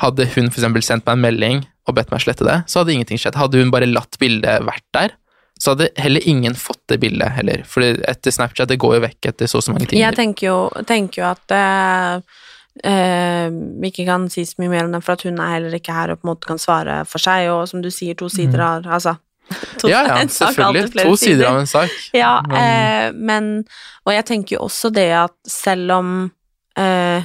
hadde 0.00 0.28
hun 0.34 0.48
eksempel 0.48 0.84
sendt 0.84 1.04
meg 1.08 1.18
en 1.18 1.24
melding 1.26 1.62
og 1.88 1.96
bedt 1.98 2.12
meg 2.12 2.22
slette 2.24 2.46
det, 2.46 2.62
så 2.70 2.80
hadde 2.80 2.94
ingenting 2.94 3.20
skjedd. 3.20 3.36
Hadde 3.36 3.60
hun 3.60 3.72
bare 3.74 3.88
latt 3.90 4.16
bildet 4.20 4.64
vært 4.64 4.86
der, 4.96 5.14
så 5.58 5.74
hadde 5.74 5.90
heller 5.98 6.24
ingen 6.30 6.54
fått 6.56 6.80
det 6.88 7.00
bildet 7.02 7.34
heller. 7.34 7.64
For 7.68 7.84
etter 7.84 8.32
Snapchat, 8.32 8.70
det 8.70 8.78
går 8.80 8.98
jo 8.98 9.04
vekk 9.08 9.32
etter 9.32 9.50
så 9.50 9.60
og 9.60 9.66
så 9.66 9.74
mange 9.74 9.88
timer. 9.90 10.04
Jeg 10.06 10.18
tenker 10.20 10.48
jo, 10.48 10.58
tenker 10.88 11.24
jo 11.24 11.32
at 11.32 11.56
uh 11.58 12.44
eh, 12.84 13.48
vi 13.50 13.90
ikke 13.90 14.06
kan 14.08 14.28
si 14.32 14.44
så 14.46 14.60
mye 14.62 14.72
mer 14.72 14.86
om 14.86 14.92
det, 14.94 15.02
for 15.04 15.16
at 15.16 15.24
hun 15.26 15.40
er 15.42 15.56
heller 15.56 15.78
ikke 15.78 15.94
her 15.94 16.12
og 16.12 16.20
på 16.20 16.28
en 16.28 16.32
måte 16.32 16.50
kan 16.50 16.60
svare 16.62 17.00
for 17.08 17.22
seg, 17.22 17.48
og 17.52 17.66
som 17.70 17.82
du 17.82 17.90
sier, 17.90 18.14
to 18.18 18.28
sider 18.28 18.58
Mm. 18.58 18.64
har 18.64 18.82
Altså, 18.98 19.16
To- 19.80 19.88
Ja, 19.92 20.02
ja, 20.06 20.18
sak 20.28 20.54
selvfølgelig. 20.54 21.04
To 21.06 21.16
sider 21.16 21.46
av 21.50 21.60
en 21.62 21.70
sak. 21.70 21.94
Ja, 22.16 22.34
eh, 22.52 23.08
men 23.14 23.64
Og 24.06 24.12
jeg 24.14 24.26
tenker 24.28 24.56
jo 24.58 24.66
også 24.66 24.92
det 24.94 25.10
at 25.24 25.34
selv 25.48 25.94
om 25.98 26.12
eh, 26.78 27.24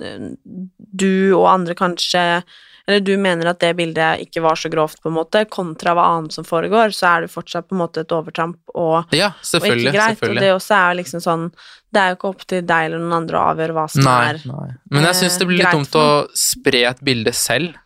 du 0.00 1.34
og 1.36 1.46
andre 1.50 1.74
kanskje 1.76 2.42
Eller 2.88 3.02
du 3.04 3.12
mener 3.20 3.50
at 3.52 3.60
det 3.60 3.74
bildet 3.78 4.22
ikke 4.24 4.40
var 4.42 4.56
så 4.58 4.70
grovt, 4.72 4.98
på 5.02 5.10
en 5.10 5.14
måte, 5.18 5.44
kontra 5.52 5.92
hva 5.94 6.06
annet 6.16 6.34
som 6.34 6.46
foregår, 6.48 6.90
så 6.96 7.10
er 7.10 7.26
det 7.26 7.30
fortsatt 7.30 7.68
på 7.68 7.76
en 7.76 7.82
måte 7.84 8.02
et 8.02 8.14
overtramp 8.16 8.56
og, 8.74 9.12
Ja, 9.14 9.28
og 9.36 9.66
ikke 9.68 9.92
greit. 9.94 10.24
Og 10.26 10.40
det 10.40 10.48
også 10.56 10.78
er 10.78 10.96
liksom 10.98 11.22
sånn 11.22 11.44
Det 11.92 12.00
er 12.00 12.08
jo 12.10 12.16
ikke 12.18 12.32
opp 12.32 12.42
til 12.50 12.64
deg 12.66 12.88
eller 12.88 13.04
noen 13.04 13.18
andre 13.20 13.38
å 13.38 13.52
avgjøre 13.52 13.76
hva 13.76 13.86
som 13.92 14.06
Nei, 14.08 14.18
er 14.32 14.42
nei. 14.48 14.66
Men 14.90 15.06
jeg 15.10 15.20
syns 15.20 15.38
det 15.38 15.48
blir 15.52 15.62
litt 15.62 15.76
dumt 15.76 16.00
å 16.00 16.08
spre 16.34 16.82
et 16.90 17.04
bilde 17.04 17.34
selv, 17.36 17.76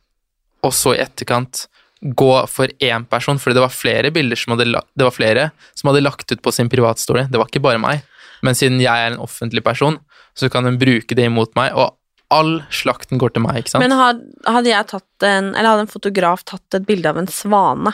og 0.64 0.72
så 0.72 0.94
i 0.94 1.02
etterkant 1.04 1.66
gå 2.04 2.32
for 2.52 2.68
én 2.84 3.06
person, 3.08 3.38
fordi 3.40 3.56
det 3.56 3.64
var 3.64 3.73
flere 3.73 4.12
bilder 4.12 4.37
som 4.37 4.54
hadde, 4.54 4.80
det 4.94 5.06
var 5.06 5.14
flere 5.14 5.50
som 5.73 5.88
hadde 5.90 6.04
lagt 6.04 6.30
ut 6.32 6.42
på 6.44 6.52
sin 6.52 6.68
privatstory. 6.73 7.26
Det 7.32 7.40
var 7.40 7.49
ikke 7.49 7.64
bare 7.64 7.80
meg. 7.80 8.04
Men 8.44 8.56
siden 8.58 8.80
jeg 8.82 8.92
er 8.92 9.14
en 9.14 9.23
offentlig 9.25 9.64
person, 9.64 9.99
så 10.37 10.50
kan 10.52 10.68
hun 10.68 10.78
bruke 10.80 11.16
det 11.16 11.28
imot 11.30 11.54
meg, 11.56 11.73
og 11.73 11.96
all 12.34 12.58
slakten 12.75 13.20
går 13.20 13.34
til 13.34 13.44
meg, 13.44 13.62
ikke 13.62 13.75
sant? 13.75 13.84
Men 13.84 13.94
hadde 13.94 14.70
jeg 14.70 14.88
tatt 14.90 15.26
en 15.28 15.52
Eller 15.52 15.68
hadde 15.70 15.84
en 15.84 15.92
fotograf 15.92 16.42
tatt 16.49 16.76
et 16.76 16.87
bilde 16.88 17.08
av 17.08 17.20
en 17.20 17.30
svane 17.30 17.92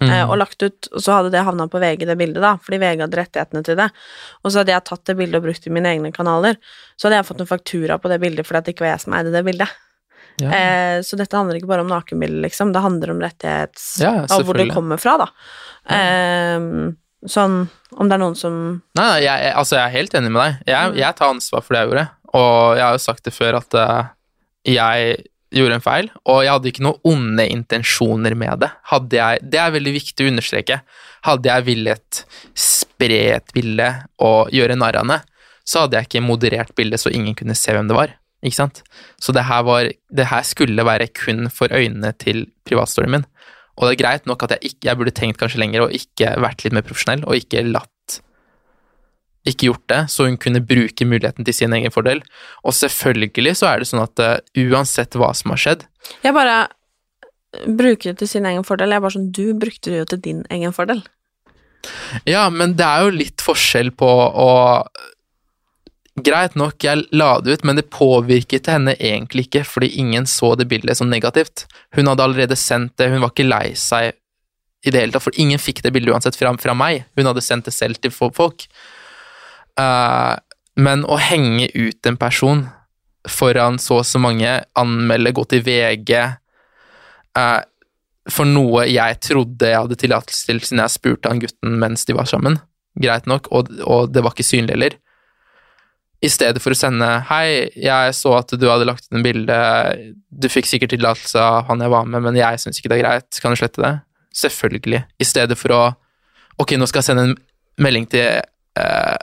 Mm. 0.00 0.08
eh, 0.10 0.30
og 0.30 0.38
lagt 0.40 0.62
ut, 0.62 0.88
og 0.94 1.02
så 1.04 1.18
hadde 1.18 1.32
det 1.34 1.42
havna 1.44 1.66
på 1.68 1.80
VG, 1.80 2.06
det 2.08 2.16
bildet, 2.16 2.40
da, 2.40 2.54
fordi 2.64 2.78
VG 2.80 3.02
hadde 3.04 3.18
rettighetene 3.18 3.60
til 3.66 3.76
det, 3.76 3.90
og 4.40 4.48
så 4.52 4.62
hadde 4.62 4.72
jeg 4.72 4.84
tatt 4.88 5.04
det 5.10 5.16
bildet 5.18 5.40
og 5.40 5.44
brukt 5.44 5.60
det 5.60 5.68
i 5.68 5.74
mine 5.76 5.92
egne 5.92 6.12
kanaler, 6.14 6.56
så 6.96 7.08
hadde 7.08 7.18
jeg 7.18 7.28
fått 7.28 7.42
en 7.44 7.50
faktura 7.50 7.98
på 8.00 8.08
det 8.08 8.20
bildet 8.22 8.48
fordi 8.48 8.62
det 8.64 8.74
ikke 8.74 8.86
var 8.86 8.94
jeg 8.94 9.02
som 9.04 9.16
eide 9.18 9.34
det 9.34 9.44
bildet. 9.44 9.74
Ja. 10.38 10.52
Eh, 10.54 10.96
så 11.06 11.18
dette 11.18 11.36
handler 11.36 11.58
ikke 11.58 11.70
bare 11.70 11.84
om 11.84 11.90
nakenbilder, 11.90 12.44
liksom, 12.46 12.72
det 12.74 12.84
handler 12.84 13.14
om 13.14 13.20
rettighets... 13.24 13.90
Ja, 14.02 14.14
og 14.24 14.46
hvor 14.48 14.60
det 14.60 14.70
kommer 14.72 15.00
fra, 15.00 15.16
da. 15.24 15.28
Eh, 15.90 16.94
sånn 17.28 17.58
om 17.98 18.08
det 18.08 18.16
er 18.16 18.22
noen 18.22 18.36
som 18.38 18.54
Nei, 18.96 19.04
nei 19.04 19.18
jeg, 19.24 19.50
altså 19.58 19.76
jeg 19.76 19.84
er 19.84 19.96
helt 19.98 20.14
enig 20.16 20.30
med 20.32 20.42
deg. 20.44 20.62
Jeg, 20.70 20.94
jeg 21.02 21.18
tar 21.18 21.34
ansvar 21.34 21.64
for 21.66 21.74
det 21.74 21.82
jeg 21.82 21.90
gjorde, 21.90 22.06
og 22.30 22.78
jeg 22.78 22.84
har 22.86 22.96
jo 22.96 23.02
sagt 23.02 23.26
det 23.26 23.34
før 23.34 23.58
at 23.58 23.76
uh, 23.76 24.10
jeg 24.68 25.16
gjorde 25.50 25.78
en 25.80 25.82
feil, 25.84 26.10
og 26.30 26.44
jeg 26.44 26.54
hadde 26.54 26.70
ikke 26.70 26.84
noen 26.86 27.10
onde 27.10 27.46
intensjoner 27.50 28.36
med 28.38 28.62
det. 28.62 28.70
Jeg, 29.18 29.42
det 29.50 29.58
er 29.58 29.74
veldig 29.74 29.94
viktig 29.96 30.26
å 30.26 30.30
understreke. 30.30 30.78
Hadde 31.26 31.50
jeg 31.50 31.66
villet 31.66 32.22
spre 32.54 33.18
et 33.34 33.50
bilde 33.56 33.88
og 34.22 34.54
gjøre 34.54 34.78
narr 34.78 35.00
av 35.02 35.10
det, 35.10 35.18
så 35.66 35.84
hadde 35.84 35.98
jeg 35.98 36.08
ikke 36.08 36.24
moderert 36.24 36.70
bildet 36.78 37.02
så 37.02 37.10
ingen 37.14 37.34
kunne 37.38 37.58
se 37.58 37.74
hvem 37.74 37.90
det 37.90 37.98
var. 37.98 38.14
Ikke 38.40 38.56
sant? 38.56 38.82
Så 39.20 39.34
det 39.36 39.44
her, 39.48 39.64
var, 39.68 39.90
det 39.90 40.28
her 40.30 40.44
skulle 40.48 40.86
være 40.86 41.10
kun 41.16 41.50
for 41.52 41.72
øynene 41.72 42.12
til 42.16 42.46
privatstoryen 42.68 43.18
min. 43.18 43.28
Og 43.76 43.86
det 43.86 43.94
er 43.94 44.02
greit 44.02 44.26
nok 44.28 44.44
at 44.44 44.56
jeg, 44.56 44.72
ikke, 44.72 44.84
jeg 44.88 45.00
burde 45.00 45.14
tenkt 45.16 45.40
kanskje 45.40 45.60
lenger 45.60 45.86
og 45.86 45.94
ikke 45.96 46.34
vært 46.40 46.64
litt 46.64 46.76
mer 46.76 46.84
profesjonell, 46.84 47.24
og 47.28 47.38
ikke 47.40 47.64
latt 47.68 48.20
ikke 49.48 49.70
gjort 49.70 49.86
det, 49.88 50.00
så 50.12 50.26
hun 50.26 50.36
kunne 50.40 50.60
bruke 50.60 51.06
muligheten 51.08 51.46
til 51.48 51.56
sin 51.56 51.72
egen 51.72 51.92
fordel. 51.92 52.20
Og 52.60 52.76
selvfølgelig 52.76 53.54
så 53.56 53.70
er 53.70 53.80
det 53.80 53.88
sånn 53.88 54.02
at 54.02 54.20
uh, 54.20 54.34
uansett 54.68 55.16
hva 55.16 55.32
som 55.36 55.54
har 55.54 55.62
skjedd 55.62 55.86
Jeg 56.24 56.36
bare 56.36 56.58
bruker 57.64 58.12
det 58.12 58.20
til 58.20 58.30
sin 58.30 58.48
egen 58.50 58.66
fordel. 58.66 58.92
Jeg 58.92 59.00
er 59.00 59.06
bare 59.06 59.16
sånn 59.16 59.30
Du 59.32 59.46
brukte 59.58 59.92
det 59.92 60.02
jo 60.02 60.10
til 60.12 60.22
din 60.28 60.44
egen 60.52 60.76
fordel. 60.76 61.02
Ja, 62.28 62.44
men 62.52 62.76
det 62.76 62.84
er 62.84 63.06
jo 63.06 63.16
litt 63.16 63.40
forskjell 63.40 63.94
på 63.96 64.08
å 64.08 64.50
Greit 66.18 66.56
nok, 66.58 66.82
jeg 66.82 67.04
la 67.14 67.36
det 67.40 67.54
ut, 67.54 67.64
men 67.64 67.78
det 67.78 67.90
påvirket 67.94 68.66
henne 68.68 68.96
egentlig 68.98 69.46
ikke, 69.46 69.62
fordi 69.64 69.92
ingen 70.02 70.26
så 70.28 70.56
det 70.58 70.66
bildet 70.68 70.98
som 70.98 71.08
negativt. 71.10 71.68
Hun 71.96 72.10
hadde 72.10 72.24
allerede 72.26 72.58
sendt 72.58 72.96
det, 72.98 73.12
hun 73.12 73.22
var 73.22 73.30
ikke 73.30 73.46
lei 73.46 73.70
seg 73.78 74.16
i 74.84 74.90
det 74.90 75.04
hele 75.04 75.14
tatt, 75.14 75.24
for 75.28 75.38
ingen 75.40 75.60
fikk 75.60 75.84
det 75.84 75.92
bildet 75.94 76.12
uansett 76.12 76.36
fra, 76.36 76.52
fra 76.60 76.74
meg. 76.76 77.04
Hun 77.16 77.30
hadde 77.30 77.44
sendt 77.44 77.68
det 77.68 77.76
selv 77.76 78.00
til 78.02 78.12
folk. 78.12 78.66
Uh, 79.78 80.34
men 80.80 81.06
å 81.06 81.18
henge 81.20 81.70
ut 81.76 82.08
en 82.08 82.18
person 82.20 82.66
foran 83.28 83.78
så 83.80 84.00
og 84.00 84.06
så 84.08 84.20
mange, 84.20 84.58
anmelde, 84.80 85.34
gå 85.36 85.44
til 85.48 85.62
VG 85.64 86.14
uh, 87.38 87.60
for 88.30 88.48
noe 88.48 88.86
jeg 88.88 89.18
trodde 89.24 89.68
jeg 89.68 89.78
hadde 89.78 89.98
tillatelse 90.00 90.48
til 90.48 90.60
siden 90.64 90.82
jeg 90.82 90.94
spurte 90.94 91.30
han 91.30 91.40
gutten 91.42 91.78
mens 91.80 92.06
de 92.08 92.16
var 92.16 92.28
sammen, 92.30 92.58
greit 93.00 93.28
nok, 93.30 93.48
og, 93.54 93.70
og 93.84 94.12
det 94.14 94.24
var 94.24 94.34
ikke 94.34 94.48
synlig 94.50 94.76
heller. 94.76 94.98
I 96.20 96.28
stedet 96.28 96.60
for 96.60 96.74
å 96.74 96.76
sende 96.76 97.06
'Hei, 97.24 97.70
jeg 97.76 98.14
så 98.14 98.34
at 98.36 98.52
du 98.52 98.66
hadde 98.68 98.84
lagt 98.84 99.06
ut 99.08 99.16
en 99.16 99.24
bilde. 99.24 99.56
Du 100.28 100.48
fikk 100.52 100.68
sikkert 100.68 100.92
tillatelse 100.92 101.40
av 101.40 101.64
han 101.68 101.80
jeg 101.80 101.90
var 101.90 102.04
med, 102.04 102.22
men 102.22 102.36
jeg 102.36 102.60
syns 102.60 102.78
ikke 102.78 102.92
det 102.92 102.98
er 102.98 103.04
greit. 103.04 103.40
Kan 103.40 103.52
du 103.52 103.56
slette 103.56 103.80
det?' 103.80 104.00
Selvfølgelig. 104.36 105.04
I 105.18 105.24
stedet 105.24 105.56
for 105.56 105.68
å 105.72 105.96
'Ok, 106.58 106.76
nå 106.76 106.86
skal 106.86 107.00
jeg 107.00 107.08
sende 107.08 107.22
en 107.22 107.36
melding 107.78 108.06
til 108.10 108.42
eh, 108.76 109.16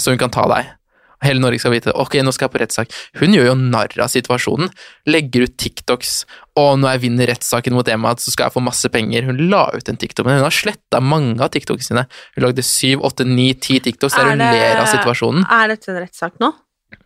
så 0.00 0.10
hun 0.10 0.18
kan 0.18 0.30
ta 0.30 0.48
deg'. 0.48 0.75
Hele 1.24 1.40
Norge 1.40 1.60
skal 1.62 1.72
vite 1.72 1.94
ok, 1.96 2.18
nå 2.24 2.32
skal 2.34 2.48
jeg 2.48 2.54
på 2.54 2.60
rettssak. 2.60 2.92
Hun 3.20 3.36
gjør 3.36 3.50
jo 3.50 3.54
narr 3.60 3.94
av 4.02 4.10
situasjonen. 4.12 4.68
Legger 5.08 5.46
ut 5.46 5.56
TikToks. 5.60 6.18
Og 6.60 6.76
når 6.80 6.96
jeg 6.96 7.04
vinner 7.06 7.30
rettssaken 7.32 7.76
mot 7.76 7.88
Emma, 7.88 8.12
så 8.20 8.32
skal 8.32 8.48
jeg 8.48 8.56
få 8.56 8.64
masse 8.64 8.90
penger. 8.92 9.28
Hun 9.28 9.40
la 9.52 9.66
ut 9.72 9.88
en 9.92 10.00
TikTok, 10.00 10.28
men 10.28 10.40
hun 10.40 10.46
har 10.48 10.54
sletta 10.54 11.00
mange 11.00 11.40
av 11.40 11.52
TikTokene 11.54 11.88
sine. 11.88 12.06
Hun 12.36 12.46
lagde 12.48 12.64
syv, 12.66 13.04
åtte, 13.08 13.26
ni, 13.28 13.50
ti 13.54 13.80
TikToks 13.84 14.16
der 14.18 14.32
hun 14.32 14.44
ler 14.44 14.82
av 14.82 14.88
situasjonen. 14.92 15.48
Er 15.56 15.72
dette 15.72 15.92
en 15.92 16.00
rettssak 16.04 16.40
nå? 16.42 16.52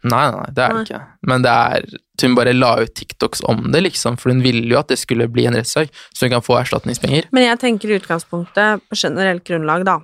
Nei, 0.00 0.26
nei, 0.32 0.46
det 0.56 0.62
er 0.64 0.74
det 0.74 0.84
ikke. 0.86 1.00
Men 1.28 1.44
det 1.44 1.50
er 1.50 1.84
Hun 2.20 2.34
bare 2.36 2.52
la 2.52 2.74
ut 2.82 2.92
TikToks 2.92 3.40
om 3.48 3.70
det, 3.72 3.80
liksom, 3.86 4.18
for 4.20 4.28
hun 4.28 4.42
ville 4.44 4.66
jo 4.68 4.76
at 4.76 4.90
det 4.92 4.98
skulle 5.00 5.24
bli 5.32 5.46
en 5.48 5.54
rettssak, 5.56 5.88
så 6.12 6.26
hun 6.26 6.34
kan 6.34 6.44
få 6.44 6.58
erstatningspenger. 6.58 7.30
Men 7.32 7.46
jeg 7.46 7.60
tenker 7.62 7.88
i 7.88 7.96
utgangspunktet, 7.96 8.82
på 8.92 8.98
generelt 9.00 9.40
grunnlag, 9.48 9.86
da, 9.88 9.94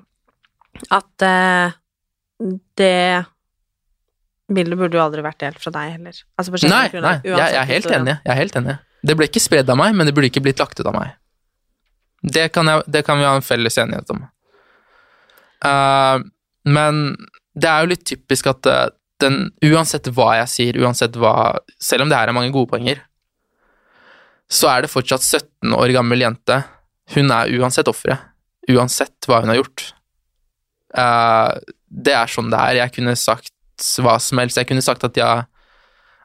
at 0.97 1.27
eh, 1.29 1.77
det 2.81 3.27
bildet 4.53 4.79
burde 4.79 4.99
jo 4.99 5.03
aldri 5.03 5.25
vært 5.26 5.41
delt 5.43 5.62
fra 5.62 5.73
deg 5.75 5.95
heller. 5.97 6.19
Altså 6.38 6.69
Nei, 6.71 6.85
nei, 7.03 7.15
jeg, 7.26 7.37
jeg 7.37 7.61
er 7.61 7.71
helt 7.71 7.91
enig. 7.99 8.17
Jeg 8.23 8.33
er 8.33 8.41
helt 8.41 8.59
enig. 8.61 8.76
Det 9.07 9.17
ble 9.19 9.29
ikke 9.31 9.43
spredd 9.43 9.71
av 9.71 9.79
meg, 9.79 9.95
men 9.97 10.09
det 10.09 10.15
burde 10.17 10.31
ikke 10.31 10.43
blitt 10.45 10.62
lagt 10.62 10.79
ut 10.81 10.87
av 10.87 10.95
meg. 10.97 11.15
Det 12.26 12.49
kan, 12.55 12.69
jeg, 12.71 12.87
det 12.91 13.03
kan 13.07 13.19
vi 13.21 13.26
ha 13.26 13.35
en 13.38 13.45
felles 13.45 13.76
enighet 13.79 14.11
om. 14.15 14.23
Uh, 15.67 16.23
men 16.67 17.03
det 17.57 17.69
er 17.71 17.83
jo 17.83 17.91
litt 17.93 18.07
typisk 18.07 18.49
at 18.50 18.69
eh, 18.69 18.88
den, 19.23 19.47
uansett 19.65 20.11
hva 20.12 20.35
jeg 20.43 20.49
sier, 20.53 20.79
uansett 20.85 21.15
hva 21.17 21.57
Selv 21.81 22.05
om 22.05 22.11
det 22.11 22.19
her 22.19 22.29
er 22.29 22.37
mange 22.37 22.53
gode 22.53 22.69
poenger, 22.69 22.99
så 24.53 24.69
er 24.75 24.85
det 24.85 24.93
fortsatt 24.93 25.25
17 25.25 25.73
år 25.75 25.95
gammel 25.95 26.21
jente. 26.23 26.59
Hun 27.15 27.33
er 27.35 27.50
uansett 27.57 27.88
offeret. 27.91 28.29
Uansett 28.71 29.26
hva 29.26 29.41
hun 29.43 29.55
har 29.55 29.61
gjort. 29.62 29.87
Uh, 30.93 31.57
det 31.87 32.15
er 32.19 32.31
sånn 32.31 32.53
det 32.53 32.61
er. 32.61 32.81
Jeg 32.83 32.95
kunne 32.99 33.17
sagt 33.19 33.55
hva 34.02 34.16
som 34.23 34.40
helst. 34.40 34.59
Jeg 34.61 34.68
kunne 34.71 34.85
sagt 34.85 35.06
at 35.06 35.18
ja 35.21 35.45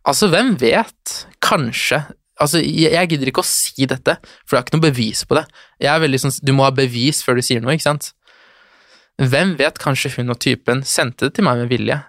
Altså, 0.01 0.31
hvem 0.31 0.55
vet? 0.57 1.11
Kanskje. 1.45 1.99
Altså, 2.41 2.57
jeg, 2.57 2.89
jeg 2.89 3.09
gidder 3.11 3.29
ikke 3.29 3.43
å 3.43 3.45
si 3.45 3.85
dette, 3.85 4.15
for 4.47 4.55
jeg 4.55 4.61
har 4.61 4.65
ikke 4.65 4.79
noe 4.79 4.87
bevis 4.87 5.21
på 5.29 5.37
det. 5.37 5.43
Jeg 5.83 5.91
er 5.93 6.01
veldig 6.01 6.21
sånn, 6.23 6.33
Du 6.41 6.55
må 6.57 6.65
ha 6.65 6.71
bevis 6.73 7.21
før 7.21 7.37
du 7.37 7.43
sier 7.45 7.61
noe, 7.61 7.75
ikke 7.77 7.85
sant? 7.85 8.07
Hvem 9.21 9.53
vet, 9.59 9.77
kanskje 9.77 10.15
hun 10.15 10.33
og 10.33 10.39
typen 10.41 10.81
sendte 10.87 11.27
det 11.27 11.35
til 11.37 11.45
meg 11.45 11.61
med 11.61 11.69
vilje, 11.69 11.99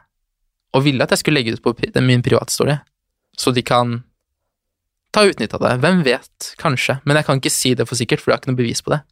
og 0.73 0.87
ville 0.87 1.05
at 1.05 1.13
jeg 1.13 1.21
skulle 1.21 1.43
legge 1.43 1.53
det 1.53 1.61
ut 1.61 1.67
på 1.67 2.01
min 2.01 2.25
privatstory, 2.25 2.79
så 3.37 3.53
de 3.53 3.65
kan 3.67 3.99
ta 5.13 5.27
utnytt 5.29 5.53
av 5.59 5.67
det. 5.67 5.75
Hvem 5.83 6.01
vet, 6.07 6.53
kanskje, 6.63 6.97
men 7.05 7.21
jeg 7.21 7.29
kan 7.29 7.43
ikke 7.43 7.53
si 7.53 7.75
det 7.77 7.85
for 7.91 8.01
sikkert, 8.01 8.23
for 8.23 8.33
jeg 8.33 8.39
har 8.39 8.43
ikke 8.43 8.55
noe 8.55 8.63
bevis 8.63 8.81
på 8.81 8.95
det. 8.95 9.03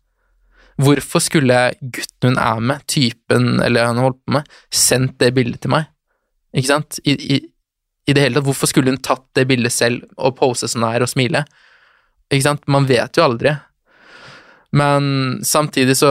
Hvorfor 0.80 1.20
skulle 1.20 1.58
gutten 1.82 2.32
hun 2.32 2.40
er 2.40 2.60
med, 2.64 2.86
typen 2.88 3.58
eller 3.60 3.90
han 3.90 4.00
holdt 4.00 4.22
på 4.24 4.38
med, 4.38 4.48
sendt 4.72 5.18
det 5.20 5.34
bildet 5.36 5.60
til 5.66 5.74
meg? 5.74 5.90
Ikke 6.56 6.70
sant? 6.70 7.00
I, 7.04 7.14
i, 7.14 7.40
i 8.06 8.14
det 8.14 8.24
hele 8.24 8.38
tatt, 8.38 8.46
hvorfor 8.48 8.70
skulle 8.70 8.92
hun 8.92 9.02
tatt 9.02 9.26
det 9.38 9.46
bildet 9.50 9.74
selv 9.74 10.06
og 10.16 10.38
pose 10.40 10.68
sånn 10.70 10.86
her 10.88 11.04
og 11.04 11.10
smile? 11.10 11.44
Ikke 12.30 12.46
sant? 12.46 12.66
Man 12.70 12.88
vet 12.90 13.18
jo 13.18 13.26
aldri. 13.26 13.54
Men 14.70 15.40
samtidig 15.46 15.96
så 15.98 16.10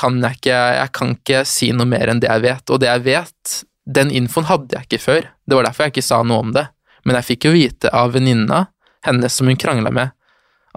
kan 0.00 0.16
jeg 0.24 0.38
ikke 0.38 0.58
Jeg 0.78 0.92
kan 0.96 1.10
ikke 1.12 1.42
si 1.44 1.66
noe 1.76 1.84
mer 1.88 2.08
enn 2.08 2.22
det 2.24 2.30
jeg 2.30 2.44
vet, 2.46 2.70
og 2.72 2.80
det 2.80 2.88
jeg 2.88 3.04
vet, 3.04 3.56
den 3.84 4.12
infoen 4.12 4.48
hadde 4.48 4.76
jeg 4.76 4.88
ikke 4.88 5.04
før. 5.04 5.28
Det 5.44 5.56
var 5.56 5.68
derfor 5.68 5.86
jeg 5.86 5.96
ikke 5.96 6.08
sa 6.08 6.22
noe 6.24 6.44
om 6.44 6.54
det. 6.56 6.66
Men 7.04 7.18
jeg 7.18 7.28
fikk 7.32 7.48
jo 7.48 7.56
vite 7.56 7.92
av 7.94 8.12
venninna 8.16 8.66
hennes 9.06 9.34
som 9.34 9.48
hun 9.48 9.60
krangla 9.60 9.92
med, 9.94 10.10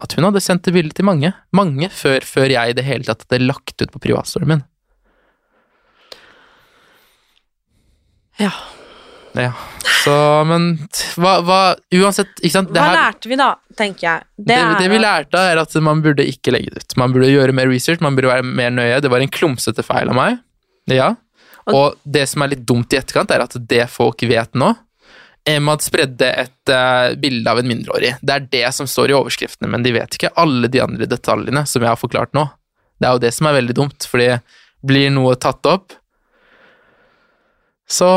at 0.01 0.13
hun 0.15 0.27
hadde 0.27 0.41
sendt 0.43 0.63
det 0.67 0.75
bildet 0.75 0.95
til 0.99 1.07
mange. 1.07 1.33
Mange 1.55 1.89
før, 1.91 2.23
før 2.23 2.51
jeg 2.53 2.71
i 2.71 2.75
det 2.77 2.85
hele 2.87 3.07
tatt 3.07 3.25
hadde 3.27 3.47
lagt 3.47 3.81
ut 3.81 3.91
på 3.91 4.03
privatstolen 4.03 4.53
min. 4.53 4.63
Ja. 8.39 8.51
Ja. 9.37 9.53
Så, 10.01 10.13
men 10.49 10.63
hva, 11.21 11.37
hva 11.45 11.57
Uansett, 11.95 12.33
ikke 12.41 12.55
sant 12.55 12.71
Hva 12.73 12.87
her- 12.89 12.97
lærte 12.97 13.29
vi 13.29 13.37
da, 13.39 13.51
tenker 13.77 14.07
jeg? 14.07 14.25
det, 14.41 14.57
det, 14.57 14.79
det 14.81 14.89
vi 14.91 14.99
lærte, 14.99 15.43
er 15.53 15.61
at 15.61 15.75
man 15.85 16.01
burde 16.03 16.25
ikke 16.27 16.51
legge 16.55 16.73
det 16.73 16.83
ut. 16.83 16.95
Man 16.99 17.13
burde 17.13 17.29
gjøre 17.31 17.55
mer 17.55 17.69
research, 17.71 18.01
man 18.03 18.17
burde 18.17 18.31
være 18.31 18.43
mer 18.47 18.73
nøye. 18.73 18.99
Det 19.03 19.11
var 19.13 19.23
en 19.23 19.31
klumsete 19.31 19.85
feil 19.85 20.11
av 20.11 20.17
meg. 20.17 20.39
Ja. 20.91 21.13
Og 21.71 21.99
det 22.03 22.25
som 22.31 22.41
er 22.43 22.55
litt 22.55 22.65
dumt 22.67 22.91
i 22.91 22.99
etterkant, 22.99 23.31
er 23.31 23.45
at 23.45 23.55
det 23.69 23.85
folk 23.93 24.23
vet 24.27 24.57
nå 24.57 24.73
Emad 25.49 25.81
spredde 25.81 26.27
et 26.37 26.69
uh, 26.69 27.15
bilde 27.17 27.49
av 27.49 27.57
en 27.57 27.65
mindreårig. 27.65 28.11
Det 28.21 28.33
er 28.35 28.43
det 28.51 28.67
som 28.77 28.85
står 28.85 29.09
i 29.09 29.15
overskriftene, 29.17 29.71
men 29.73 29.81
de 29.81 29.93
vet 29.95 30.13
ikke 30.13 30.29
alle 30.37 30.69
de 30.69 30.81
andre 30.83 31.07
detaljene 31.09 31.63
som 31.65 31.81
jeg 31.81 31.89
har 31.89 31.97
forklart 31.97 32.35
nå. 32.37 32.43
Det 33.01 33.07
er 33.09 33.15
jo 33.17 33.23
det 33.23 33.31
som 33.33 33.49
er 33.49 33.55
veldig 33.57 33.75
dumt, 33.79 34.05
fordi 34.05 34.27
blir 34.85 35.09
noe 35.13 35.33
tatt 35.41 35.65
opp, 35.65 35.95
så 37.91 38.07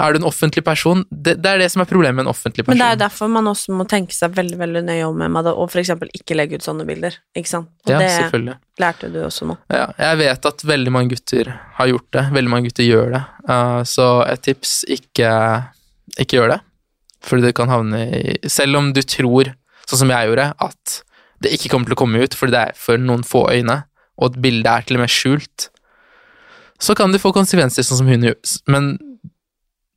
er 0.00 0.14
du 0.14 0.22
en 0.22 0.26
offentlig 0.28 0.62
person. 0.64 1.02
Det, 1.10 1.34
det 1.44 1.50
er 1.50 1.60
det 1.60 1.66
som 1.72 1.82
er 1.84 1.88
problemet 1.88 2.16
med 2.16 2.24
en 2.24 2.32
offentlig 2.32 2.64
person. 2.64 2.72
Men 2.72 2.80
det 2.80 2.86
er 2.86 2.96
jo 2.96 3.00
derfor 3.02 3.30
man 3.32 3.50
også 3.50 3.74
må 3.76 3.84
tenke 3.90 4.16
seg 4.16 4.32
veldig 4.36 4.56
veldig 4.60 4.82
nøye 4.86 5.08
om 5.10 5.18
med 5.20 5.44
det, 5.44 5.52
og 5.52 5.76
eksempel 5.82 6.08
ikke 6.16 6.36
legge 6.38 6.56
ut 6.56 6.64
sånne 6.64 6.86
bilder. 6.88 7.18
Ikke 7.36 7.50
sant? 7.50 7.68
Og 7.84 7.92
Ja, 7.92 8.00
det 8.00 8.56
lærte 8.80 9.10
du 9.12 9.20
også 9.26 9.50
nå. 9.50 9.58
Ja, 9.72 9.90
jeg 10.00 10.20
vet 10.22 10.48
at 10.48 10.64
veldig 10.66 10.94
mange 10.94 11.12
gutter 11.12 11.52
har 11.76 11.90
gjort 11.90 12.08
det. 12.16 12.24
Veldig 12.38 12.54
mange 12.54 12.70
gutter 12.70 12.88
gjør 12.88 13.12
det. 13.18 13.22
Uh, 13.50 13.82
så 13.88 14.08
et 14.24 14.44
tips, 14.46 14.78
ikke, 14.96 15.32
ikke 16.16 16.40
gjør 16.40 16.56
det. 16.56 16.60
Fordi 17.24 17.44
det 17.46 17.54
kan 17.56 17.72
havne 17.72 18.06
i 18.08 18.38
Selv 18.52 18.80
om 18.80 18.92
du 18.96 19.02
tror, 19.04 19.52
sånn 19.84 20.06
som 20.06 20.14
jeg 20.14 20.30
gjorde, 20.30 20.48
at 20.64 20.98
det 21.44 21.52
ikke 21.52 21.74
kommer 21.74 21.90
til 21.90 21.98
å 21.98 22.00
komme 22.00 22.24
ut 22.24 22.36
fordi 22.36 22.56
det 22.56 22.64
er 22.70 22.76
for 22.78 23.00
noen 23.00 23.24
få 23.26 23.46
øyne, 23.52 23.82
og 24.16 24.30
at 24.30 24.40
bildet 24.40 24.70
er 24.70 24.86
til 24.86 24.96
og 24.96 25.04
med 25.04 25.12
skjult, 25.12 25.68
så 26.80 26.94
kan 26.98 27.12
det 27.14 27.20
få 27.22 27.32
konsekvenser, 27.32 27.84
sånn 27.86 28.00
som 28.02 28.08
hun 28.10 28.26
gjør. 28.26 28.38
Men 28.72 28.92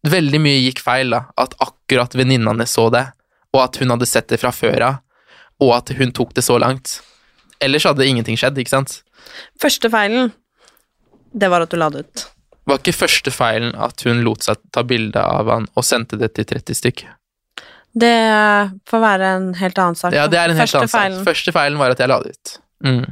veldig 0.08 0.40
mye 0.44 0.62
gikk 0.68 0.82
feil, 0.86 1.12
da. 1.16 1.24
At 1.40 1.56
akkurat 1.64 2.14
venninnene 2.16 2.68
så 2.70 2.88
det, 2.94 3.06
og 3.56 3.64
at 3.64 3.80
hun 3.82 3.92
hadde 3.96 4.08
sett 4.10 4.30
det 4.32 4.40
fra 4.42 4.52
før 4.56 4.86
av, 4.92 5.00
og 5.64 5.74
at 5.80 5.92
hun 5.98 6.12
tok 6.16 6.34
det 6.38 6.46
så 6.46 6.60
langt. 6.62 7.00
Ellers 7.64 7.88
hadde 7.90 8.06
ingenting 8.06 8.38
skjedd, 8.38 8.58
ikke 8.62 8.76
sant? 8.76 9.00
Første 9.60 9.90
feilen, 9.92 10.32
det 11.34 11.50
var 11.52 11.66
at 11.66 11.74
du 11.74 11.80
la 11.82 11.90
det 11.94 12.06
ut. 12.06 12.26
Var 12.68 12.82
ikke 12.82 12.94
første 12.96 13.32
feilen 13.32 13.74
at 13.80 14.04
hun 14.06 14.22
lot 14.26 14.44
seg 14.46 14.60
ta 14.76 14.84
bilde 14.84 15.22
av 15.24 15.48
han 15.50 15.70
og 15.74 15.86
sendte 15.88 16.20
det 16.20 16.34
til 16.36 16.46
30 16.50 16.78
stykker? 16.82 17.14
Det 17.98 18.14
får 18.92 19.02
være 19.02 19.30
en 19.40 19.46
helt 19.58 19.80
annen 19.82 19.98
sak. 19.98 20.14
Ja, 20.14 20.28
det 20.30 20.38
er 20.38 20.52
en 20.52 20.60
helt 20.60 20.68
Første 20.70 20.84
annen 20.84 20.92
sak. 20.92 21.00
feilen. 21.02 21.24
Første 21.26 21.54
feilen 21.56 21.80
var 21.82 21.96
at 21.96 22.04
jeg 22.04 22.12
la 22.12 22.20
det 22.22 22.36
ut. 22.36 22.52
Mm. 22.86 23.06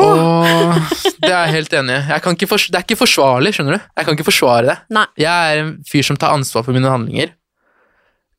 Og 0.00 0.78
det 1.20 1.28
er 1.28 1.46
jeg 1.46 1.52
helt 1.58 1.74
enig 1.76 1.96
i. 1.98 2.02
Jeg 2.14 2.22
kan 2.24 2.36
ikke 2.36 2.48
fors- 2.48 2.70
Det 2.72 2.78
er 2.78 2.84
ikke 2.86 2.96
forsvarlig, 3.02 3.52
skjønner 3.56 3.76
du. 3.76 3.82
Jeg 3.98 4.06
kan 4.06 4.16
ikke 4.16 4.28
forsvare 4.30 4.64
det. 4.70 4.76
Nei. 4.96 5.04
Jeg 5.20 5.52
er 5.56 5.60
en 5.66 5.72
fyr 5.88 6.06
som 6.06 6.16
tar 6.16 6.32
ansvar 6.32 6.64
for 6.64 6.72
mine 6.72 6.88
handlinger. 6.88 7.34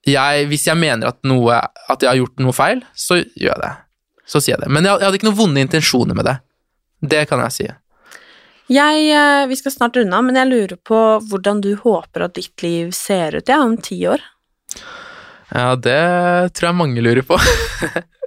Jeg, 0.09 0.47
hvis 0.49 0.65
jeg 0.67 0.75
mener 0.81 1.13
at, 1.13 1.19
noe, 1.23 1.59
at 1.89 2.01
jeg 2.03 2.09
har 2.09 2.17
gjort 2.19 2.41
noe 2.43 2.55
feil, 2.57 2.81
så 2.97 3.21
gjør 3.21 3.53
jeg 3.53 3.61
det. 3.61 3.71
Så 4.27 4.41
sier 4.41 4.55
jeg 4.57 4.63
det. 4.65 4.71
Men 4.73 4.83
jeg, 4.87 4.97
jeg 4.99 5.07
hadde 5.07 5.19
ikke 5.21 5.29
noen 5.29 5.39
vonde 5.39 5.63
intensjoner 5.63 6.17
med 6.17 6.27
det. 6.27 6.35
Det 7.13 7.21
kan 7.29 7.39
jeg 7.45 7.55
si. 7.55 7.69
Jeg, 8.73 9.05
eh, 9.11 9.45
vi 9.51 9.55
skal 9.59 9.73
snart 9.75 9.97
runde 9.99 10.15
av, 10.17 10.23
men 10.25 10.39
jeg 10.39 10.49
lurer 10.49 10.77
på 10.87 10.99
hvordan 11.29 11.61
du 11.63 11.73
håper 11.83 12.25
at 12.27 12.35
ditt 12.39 12.63
liv 12.63 12.91
ser 12.95 13.35
ut 13.37 13.51
ja, 13.51 13.59
om 13.63 13.77
ti 13.77 13.99
år. 14.07 14.23
Ja, 15.53 15.75
det 15.77 15.99
tror 16.57 16.69
jeg 16.71 16.79
mange 16.79 17.03
lurer 17.05 17.21
på. 17.27 17.37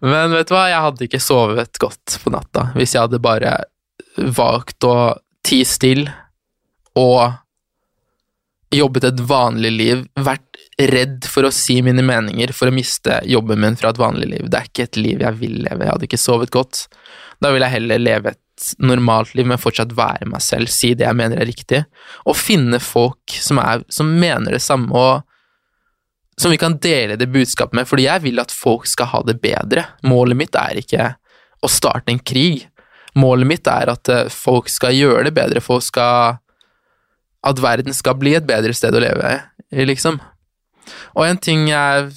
Men 0.00 0.34
vet 0.36 0.48
du 0.48 0.54
hva, 0.54 0.66
jeg 0.70 0.84
hadde 0.86 1.06
ikke 1.08 1.22
sovet 1.22 1.78
godt 1.82 2.18
på 2.22 2.32
natta 2.34 2.68
hvis 2.76 2.94
jeg 2.94 3.06
hadde 3.06 3.22
bare 3.22 3.56
valgt 4.36 4.86
å 4.86 4.96
tie 5.46 5.66
still 5.66 6.04
og 6.98 7.38
jobbet 8.72 9.04
et 9.04 9.20
vanlig 9.28 9.72
liv, 9.72 10.04
vært 10.16 10.60
redd 10.88 11.26
for 11.28 11.44
å 11.44 11.52
si 11.52 11.78
mine 11.84 12.04
meninger 12.04 12.54
for 12.56 12.70
å 12.70 12.74
miste 12.74 13.18
jobben 13.28 13.60
min 13.60 13.76
fra 13.76 13.92
et 13.92 14.00
vanlig 14.00 14.30
liv. 14.30 14.46
Det 14.48 14.58
er 14.58 14.70
ikke 14.70 14.86
et 14.86 15.00
liv 15.00 15.24
jeg 15.24 15.38
vil 15.40 15.58
leve. 15.66 15.84
Jeg 15.84 15.92
hadde 15.92 16.08
ikke 16.08 16.20
sovet 16.20 16.52
godt. 16.54 16.86
Da 17.42 17.52
vil 17.52 17.64
jeg 17.64 17.76
heller 17.76 18.00
leve 18.00 18.32
et 18.32 18.70
normalt 18.80 19.34
liv, 19.36 19.48
men 19.48 19.60
fortsatt 19.60 19.92
være 19.96 20.28
meg 20.30 20.44
selv, 20.44 20.70
si 20.72 20.92
det 20.96 21.04
jeg 21.04 21.18
mener 21.18 21.40
er 21.40 21.48
riktig, 21.48 21.82
og 22.28 22.38
finne 22.38 22.80
folk 22.82 23.36
som, 23.42 23.60
er, 23.60 23.84
som 23.92 24.12
mener 24.20 24.54
det 24.56 24.62
samme, 24.64 24.92
og 24.92 25.26
som 26.40 26.50
vi 26.50 26.58
kan 26.58 26.78
dele 26.80 27.16
det 27.16 27.30
budskapet 27.32 27.76
med, 27.76 27.88
fordi 27.88 28.06
jeg 28.06 28.24
vil 28.24 28.40
at 28.42 28.54
folk 28.54 28.86
skal 28.88 29.10
ha 29.12 29.22
det 29.26 29.38
bedre. 29.42 29.84
Målet 30.08 30.38
mitt 30.38 30.56
er 30.58 30.80
ikke 30.80 31.12
å 31.62 31.70
starte 31.70 32.12
en 32.12 32.22
krig. 32.22 32.66
Målet 33.18 33.48
mitt 33.48 33.68
er 33.68 33.92
at 33.92 34.08
eh, 34.08 34.30
folk 34.32 34.70
skal 34.72 34.96
gjøre 34.96 35.26
det 35.28 35.36
bedre, 35.36 35.64
folk 35.64 35.84
skal 35.84 36.38
At 37.42 37.58
verden 37.58 37.90
skal 37.90 38.14
bli 38.14 38.36
et 38.38 38.46
bedre 38.46 38.70
sted 38.72 38.94
å 38.94 39.00
leve 39.02 39.32
i, 39.74 39.82
liksom. 39.82 40.20
Og 41.18 41.24
en 41.26 41.40
ting 41.42 41.66
jeg 41.68 42.12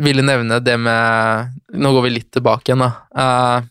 ville 0.00 0.24
nevne, 0.24 0.62
det 0.64 0.78
med 0.80 1.52
Nå 1.76 1.92
går 1.92 2.06
vi 2.06 2.14
litt 2.14 2.30
tilbake 2.32 2.70
igjen, 2.72 2.80
da. 2.80 2.92
Uh, 3.12 3.68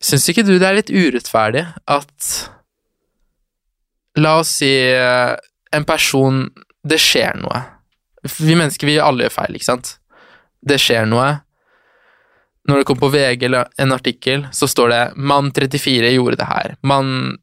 Syns 0.00 0.28
ikke 0.30 0.46
du 0.46 0.54
det 0.56 0.66
er 0.68 0.78
litt 0.78 0.94
urettferdig 0.94 1.64
at 1.90 2.28
La 4.18 4.38
oss 4.40 4.56
si 4.60 4.70
eh, 4.70 5.34
en 5.74 5.84
person 5.86 6.46
Det 6.86 6.98
skjer 7.02 7.36
noe. 7.42 7.60
Vi 8.22 8.56
mennesker 8.58 8.88
vi 8.88 8.98
alle 9.02 9.26
gjør 9.26 9.36
feil, 9.36 9.58
ikke 9.58 9.68
sant? 9.68 9.92
Det 10.64 10.78
skjer 10.82 11.06
noe. 11.06 11.38
Når 12.68 12.80
det 12.80 12.88
kommer 12.88 13.06
på 13.06 13.12
VG 13.14 13.46
eller 13.48 13.70
en 13.80 13.94
artikkel, 13.94 14.46
så 14.52 14.68
står 14.68 14.88
det 14.92 15.02
'mann 15.16 15.52
34 15.52 16.10
gjorde 16.12 16.36
det 16.36 16.48
her', 16.48 16.76
'mann 16.82 17.38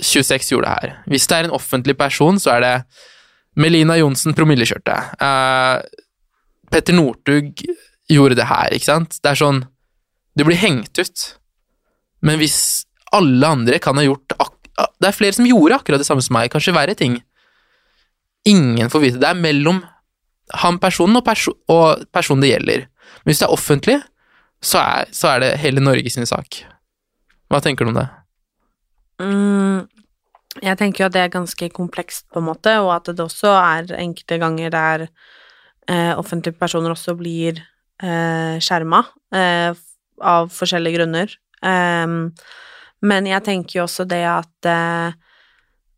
26 0.00 0.50
gjorde 0.52 0.66
det 0.66 0.76
her'. 0.78 0.96
Hvis 1.06 1.26
det 1.26 1.36
er 1.36 1.44
en 1.44 1.58
offentlig 1.58 1.96
person, 1.98 2.38
så 2.38 2.56
er 2.56 2.60
det 2.60 2.84
Melina 3.56 3.96
Johnsen 3.98 4.34
promillekjørte. 4.34 4.96
Uh, 5.20 5.82
Petter 6.70 6.94
Northug 6.94 7.62
gjorde 8.08 8.34
det 8.38 8.46
her, 8.48 8.72
ikke 8.72 8.84
sant? 8.84 9.18
Det 9.22 9.30
er 9.30 9.34
sånn 9.34 9.66
Du 10.38 10.44
blir 10.44 10.56
hengt 10.56 10.98
ut. 10.98 11.38
Men 12.22 12.38
hvis 12.38 12.84
alle 13.10 13.46
andre 13.46 13.80
kan 13.82 13.96
ha 13.98 14.04
gjort 14.04 14.36
Det 15.00 15.08
er 15.08 15.16
flere 15.16 15.34
som 15.34 15.46
gjorde 15.48 15.74
akkurat 15.74 15.98
det 15.98 16.06
samme 16.06 16.22
som 16.22 16.36
meg, 16.36 16.50
kanskje 16.52 16.74
verre 16.76 16.94
ting. 16.94 17.16
Ingen 18.46 18.90
får 18.90 19.00
vite. 19.00 19.18
Det 19.18 19.26
er 19.26 19.34
mellom 19.34 19.82
han 20.62 20.78
personen 20.82 21.20
og, 21.20 21.24
perso 21.26 21.54
og 21.72 22.04
personen 22.14 22.44
det 22.44 22.52
gjelder. 22.54 22.86
Men 23.20 23.32
hvis 23.32 23.42
det 23.42 23.48
er 23.48 23.54
offentlig, 23.54 23.98
så 24.64 24.82
er, 24.82 25.12
så 25.14 25.34
er 25.34 25.44
det 25.44 25.52
hele 25.62 25.82
Norge 25.84 26.10
sin 26.10 26.26
sak. 26.28 26.62
Hva 27.48 27.60
tenker 27.64 27.86
du 27.86 27.92
om 27.92 27.98
det? 28.00 28.08
Mm, 29.22 29.86
jeg 30.62 30.78
tenker 30.80 31.04
jo 31.04 31.08
at 31.08 31.16
det 31.16 31.24
er 31.24 31.34
ganske 31.34 31.70
komplekst, 31.74 32.26
på 32.32 32.42
en 32.42 32.48
måte, 32.50 32.74
og 32.82 32.92
at 32.96 33.10
det 33.12 33.24
også 33.24 33.52
er 33.56 33.92
enkelte 33.98 34.38
ganger 34.42 34.74
der 34.74 35.06
eh, 35.88 36.14
offentlige 36.18 36.58
personer 36.58 36.94
også 36.94 37.16
blir 37.18 37.60
eh, 38.02 38.58
skjerma 38.62 39.04
eh, 39.34 39.72
av 40.18 40.50
forskjellige 40.52 40.98
grunner. 40.98 41.34
Um, 41.62 42.30
men 43.02 43.26
jeg 43.26 43.44
tenker 43.46 43.80
jo 43.80 43.84
også 43.86 44.06
det 44.10 44.22
at 44.26 44.68
eh, 44.70 45.14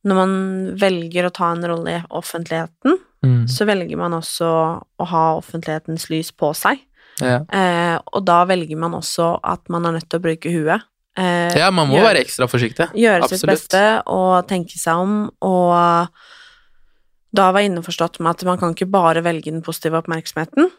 når 0.08 0.16
man 0.16 0.34
velger 0.80 1.28
å 1.28 1.32
ta 1.34 1.50
en 1.52 1.64
rolle 1.68 1.98
i 1.98 2.02
offentligheten, 2.16 2.98
Mm. 3.22 3.42
så 3.52 3.66
velger 3.68 3.98
man 4.00 4.14
også 4.16 4.46
å 4.80 5.06
ha 5.10 5.24
offentlighetens 5.36 6.06
lys 6.08 6.30
på 6.32 6.54
seg. 6.56 6.78
Ja. 7.20 7.42
Eh, 7.52 7.98
og 8.14 8.24
da 8.24 8.44
velger 8.48 8.78
man 8.80 8.94
også 8.96 9.34
at 9.44 9.68
man 9.68 9.84
er 9.84 9.92
nødt 9.98 10.08
til 10.08 10.20
å 10.20 10.24
bruke 10.24 10.48
huet. 10.54 10.86
Eh, 11.18 11.52
ja, 11.58 11.70
man 11.70 11.88
må 11.90 11.98
gjøre- 11.98 12.14
være 12.14 12.22
ekstra 12.24 12.48
forsiktig. 12.48 12.86
Gjøre 12.96 13.28
sitt 13.28 13.44
beste 13.44 13.82
og 14.06 14.46
tenke 14.48 14.78
seg 14.78 14.96
om, 14.96 15.30
og 15.42 16.08
da 17.34 17.50
var 17.52 17.60
jeg 17.60 17.72
innforstått 17.72 18.20
med 18.20 18.30
at 18.30 18.44
man 18.48 18.58
kan 18.58 18.72
ikke 18.74 18.90
bare 18.90 19.22
velge 19.22 19.52
den 19.52 19.60
positive 19.62 20.00
oppmerksomheten. 20.00 20.70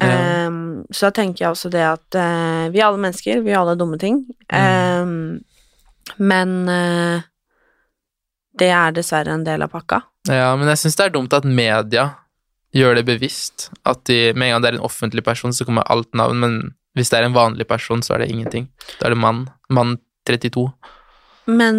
Ja. 0.00 0.06
Ehm, 0.46 0.84
så 0.92 1.08
da 1.08 1.22
tenker 1.22 1.46
jeg 1.46 1.50
også 1.54 1.70
det 1.72 1.82
at 1.82 2.14
eh, 2.14 2.68
vi 2.70 2.78
er 2.80 2.86
alle 2.90 3.00
mennesker, 3.00 3.40
vi 3.42 3.50
gjør 3.52 3.64
alle 3.64 3.78
dumme 3.80 3.98
ting. 3.98 4.20
Ehm, 4.52 5.40
men 6.18 6.68
eh, 6.68 7.22
det 8.58 8.70
er 8.74 8.96
dessverre 8.96 9.34
en 9.34 9.46
del 9.46 9.62
av 9.64 9.72
pakka. 9.72 10.02
Ja, 10.28 10.52
men 10.58 10.68
jeg 10.72 10.82
syns 10.82 10.98
det 10.98 11.06
er 11.06 11.14
dumt 11.14 11.34
at 11.36 11.46
media 11.46 12.10
gjør 12.76 12.98
det 12.98 13.06
bevisst. 13.08 13.70
At 13.88 14.04
de, 14.10 14.32
med 14.34 14.48
en 14.48 14.56
gang 14.56 14.64
det 14.64 14.72
er 14.72 14.78
en 14.78 14.88
offentlig 14.88 15.24
person, 15.26 15.54
så 15.54 15.66
kommer 15.66 15.86
alt 15.90 16.10
navn, 16.18 16.42
men 16.42 16.56
hvis 16.98 17.12
det 17.12 17.20
er 17.20 17.28
en 17.28 17.36
vanlig 17.36 17.66
person, 17.70 18.02
så 18.02 18.16
er 18.16 18.24
det 18.24 18.32
ingenting. 18.32 18.68
Da 18.98 19.08
er 19.08 19.14
det 19.14 19.22
mann. 19.22 19.44
Mann 19.70 19.98
32. 20.28 20.66
Men 21.50 21.78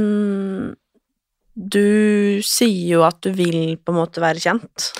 du 1.53 2.39
sier 2.47 2.95
jo 2.95 3.03
at 3.05 3.19
du 3.23 3.33
vil 3.35 3.75
på 3.77 3.93
en 3.93 3.99
måte 3.99 4.23
være 4.23 4.41
kjent. 4.43 4.91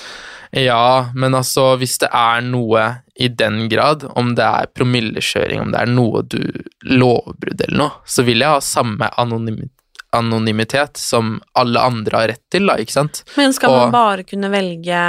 Ja, 0.52 1.08
men 1.16 1.32
altså, 1.34 1.70
hvis 1.80 1.96
det 2.02 2.10
er 2.12 2.42
noe 2.44 2.84
i 3.16 3.30
den 3.32 3.70
grad, 3.72 4.04
om 4.20 4.34
det 4.36 4.44
er 4.44 4.68
promillekjøring, 4.76 5.62
om 5.62 5.72
det 5.72 5.80
er 5.80 5.92
noe 5.92 6.20
du 6.28 6.42
lovbrudd 6.84 7.64
eller 7.64 7.78
noe, 7.80 8.02
så 8.04 8.24
vil 8.26 8.44
jeg 8.44 8.52
ha 8.52 8.60
samme 8.64 9.08
anonym 9.20 9.70
anonymitet 10.12 10.96
som 11.00 11.38
alle 11.58 11.80
andre 11.80 12.16
har 12.18 12.28
rett 12.34 12.42
til, 12.52 12.66
da, 12.68 12.76
ikke 12.80 12.92
sant? 12.94 13.22
Men 13.36 13.52
skal 13.56 13.72
Og 13.72 13.78
man 13.86 13.94
bare 13.94 14.24
kunne 14.28 14.50
velge 14.52 15.02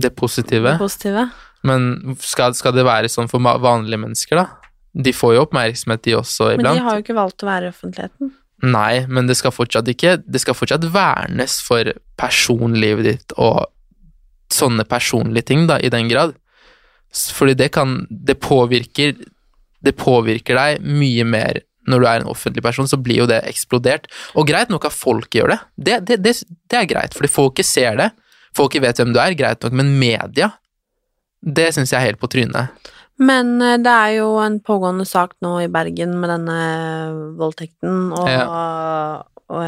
det 0.00 0.14
positive. 0.16 0.72
det 0.72 0.78
positive? 0.80 1.28
Men 1.62 2.16
skal, 2.24 2.54
skal 2.56 2.72
det 2.72 2.86
være 2.88 3.08
sånn 3.12 3.28
for 3.28 3.40
vanlige 3.40 4.00
mennesker, 4.00 4.40
da? 4.40 4.46
De 4.96 5.12
får 5.14 5.34
jo 5.36 5.42
oppmerksomhet, 5.44 6.02
de 6.02 6.14
også, 6.18 6.54
iblant. 6.54 6.72
Men 6.74 6.80
de 6.80 6.86
har 6.88 6.96
jo 6.96 7.04
ikke 7.04 7.18
valgt 7.18 7.44
å 7.44 7.50
være 7.50 7.68
i 7.68 7.74
offentligheten. 7.74 8.32
Nei, 8.62 9.06
men 9.08 9.28
det 9.28 9.38
skal 9.38 9.54
fortsatt 9.56 9.86
ikke 9.88 10.18
Det 10.20 10.40
skal 10.42 10.52
fortsatt 10.52 10.82
vernes 10.92 11.54
for 11.64 11.88
personlivet 12.20 13.06
ditt 13.06 13.32
og 13.40 13.70
sånne 14.52 14.84
personlige 14.84 15.46
ting, 15.48 15.62
da, 15.70 15.78
i 15.80 15.88
den 15.88 16.10
grad. 16.10 16.34
Fordi 17.10 17.54
det 17.56 17.70
kan 17.72 18.06
Det 18.10 18.36
påvirker 18.38 19.16
Det 19.82 19.94
påvirker 19.98 20.54
deg 20.54 20.84
mye 20.84 21.24
mer 21.24 21.62
når 21.88 22.00
du 22.02 22.06
er 22.06 22.20
en 22.20 22.28
offentlig 22.32 22.62
person, 22.62 22.86
så 22.88 22.98
blir 23.00 23.22
jo 23.22 23.26
det 23.30 23.40
eksplodert. 23.48 24.06
Og 24.36 24.46
greit 24.48 24.68
nok 24.68 24.84
at 24.84 24.92
folk 24.92 25.30
gjør 25.32 25.54
det. 25.54 25.58
Det, 25.76 25.98
det, 26.08 26.18
det, 26.22 26.34
det 26.70 26.78
er 26.82 26.88
greit, 26.90 27.14
fordi 27.16 27.28
folket 27.32 27.66
ser 27.66 27.96
det. 27.96 28.10
Folket 28.56 28.82
vet 28.82 28.98
hvem 29.00 29.12
du 29.14 29.20
er, 29.22 29.34
greit 29.38 29.62
nok, 29.62 29.72
men 29.78 29.94
media, 29.98 30.50
det 31.40 31.70
syns 31.74 31.92
jeg 31.94 32.00
er 32.02 32.08
helt 32.10 32.20
på 32.20 32.28
trynet. 32.30 32.68
Men 33.20 33.56
eh, 33.62 33.76
det 33.80 33.92
er 33.92 34.14
jo 34.18 34.28
en 34.42 34.58
pågående 34.64 35.04
sak 35.08 35.34
nå 35.44 35.54
i 35.64 35.68
Bergen 35.72 36.14
med 36.20 36.30
denne 36.32 36.60
voldtekten 37.40 38.12
og, 38.16 38.28
og 38.28 39.26
og 39.50 39.64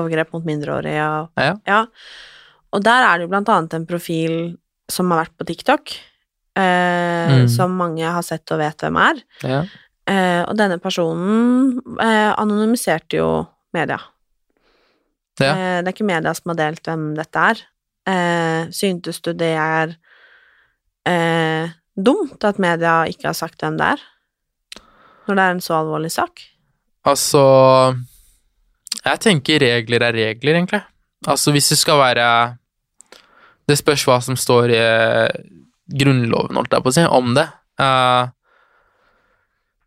overgrep 0.00 0.30
mot 0.32 0.46
mindreårige 0.48 1.02
og 1.04 1.42
Ja. 1.68 1.82
Og 2.72 2.80
der 2.82 3.04
er 3.04 3.18
det 3.18 3.26
jo 3.26 3.28
blant 3.28 3.50
annet 3.52 3.74
en 3.76 3.84
profil 3.84 4.56
som 4.88 5.10
har 5.12 5.26
vært 5.26 5.34
på 5.36 5.44
TikTok, 5.50 5.92
eh, 6.56 7.28
Mm. 7.42 7.48
som 7.52 7.76
mange 7.76 8.00
har 8.08 8.22
sett 8.24 8.50
og 8.52 8.58
vet 8.58 8.78
hvem 8.80 8.96
er. 8.96 9.20
Ja. 9.42 9.60
Og 10.46 10.58
denne 10.58 10.78
personen 10.82 11.76
eh, 12.00 12.32
anonymiserte 12.38 13.18
jo 13.18 13.30
media. 13.76 13.98
Ja. 15.40 15.52
Eh, 15.52 15.78
det 15.82 15.90
er 15.90 15.94
ikke 15.94 16.08
media 16.08 16.32
som 16.36 16.52
har 16.52 16.60
delt 16.60 16.86
hvem 16.86 17.08
dette 17.18 17.46
er. 17.52 17.62
Eh, 18.06 18.60
syntes 18.74 19.22
du 19.24 19.32
det 19.34 19.54
er 19.58 19.96
dumt 21.94 22.42
at 22.42 22.56
media 22.58 23.04
ikke 23.06 23.28
har 23.28 23.36
sagt 23.38 23.60
hvem 23.62 23.76
det 23.78 23.92
er? 23.94 24.00
Når 25.26 25.38
det 25.38 25.44
er 25.44 25.52
en 25.54 25.62
så 25.62 25.76
alvorlig 25.78 26.10
sak? 26.10 26.42
Altså 27.06 27.42
Jeg 29.04 29.20
tenker 29.22 29.62
regler 29.62 30.02
er 30.02 30.16
regler, 30.18 30.58
egentlig. 30.58 30.82
Altså, 31.26 31.52
hvis 31.54 31.68
det 31.70 31.78
skal 31.78 32.00
være 32.00 32.56
Det 33.68 33.78
spørs 33.78 34.02
hva 34.06 34.18
som 34.22 34.36
står 34.38 34.74
i 34.74 34.82
Grunnloven, 35.86 36.58
holdt 36.58 36.74
jeg 36.74 36.82
på 36.82 36.90
å 36.90 36.94
si, 36.96 37.06
om 37.06 37.30
det. 37.36 37.46
Eh, 37.78 38.28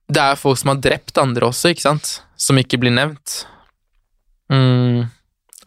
det 0.10 0.22
er 0.24 0.40
folk 0.40 0.58
som 0.58 0.74
har 0.74 0.82
drept 0.82 1.18
andre 1.22 1.50
også, 1.52 1.72
ikke 1.74 1.86
sant, 1.86 2.12
som 2.40 2.58
ikke 2.58 2.80
blir 2.82 2.94
nevnt. 2.96 3.44
Mm. 4.50 5.06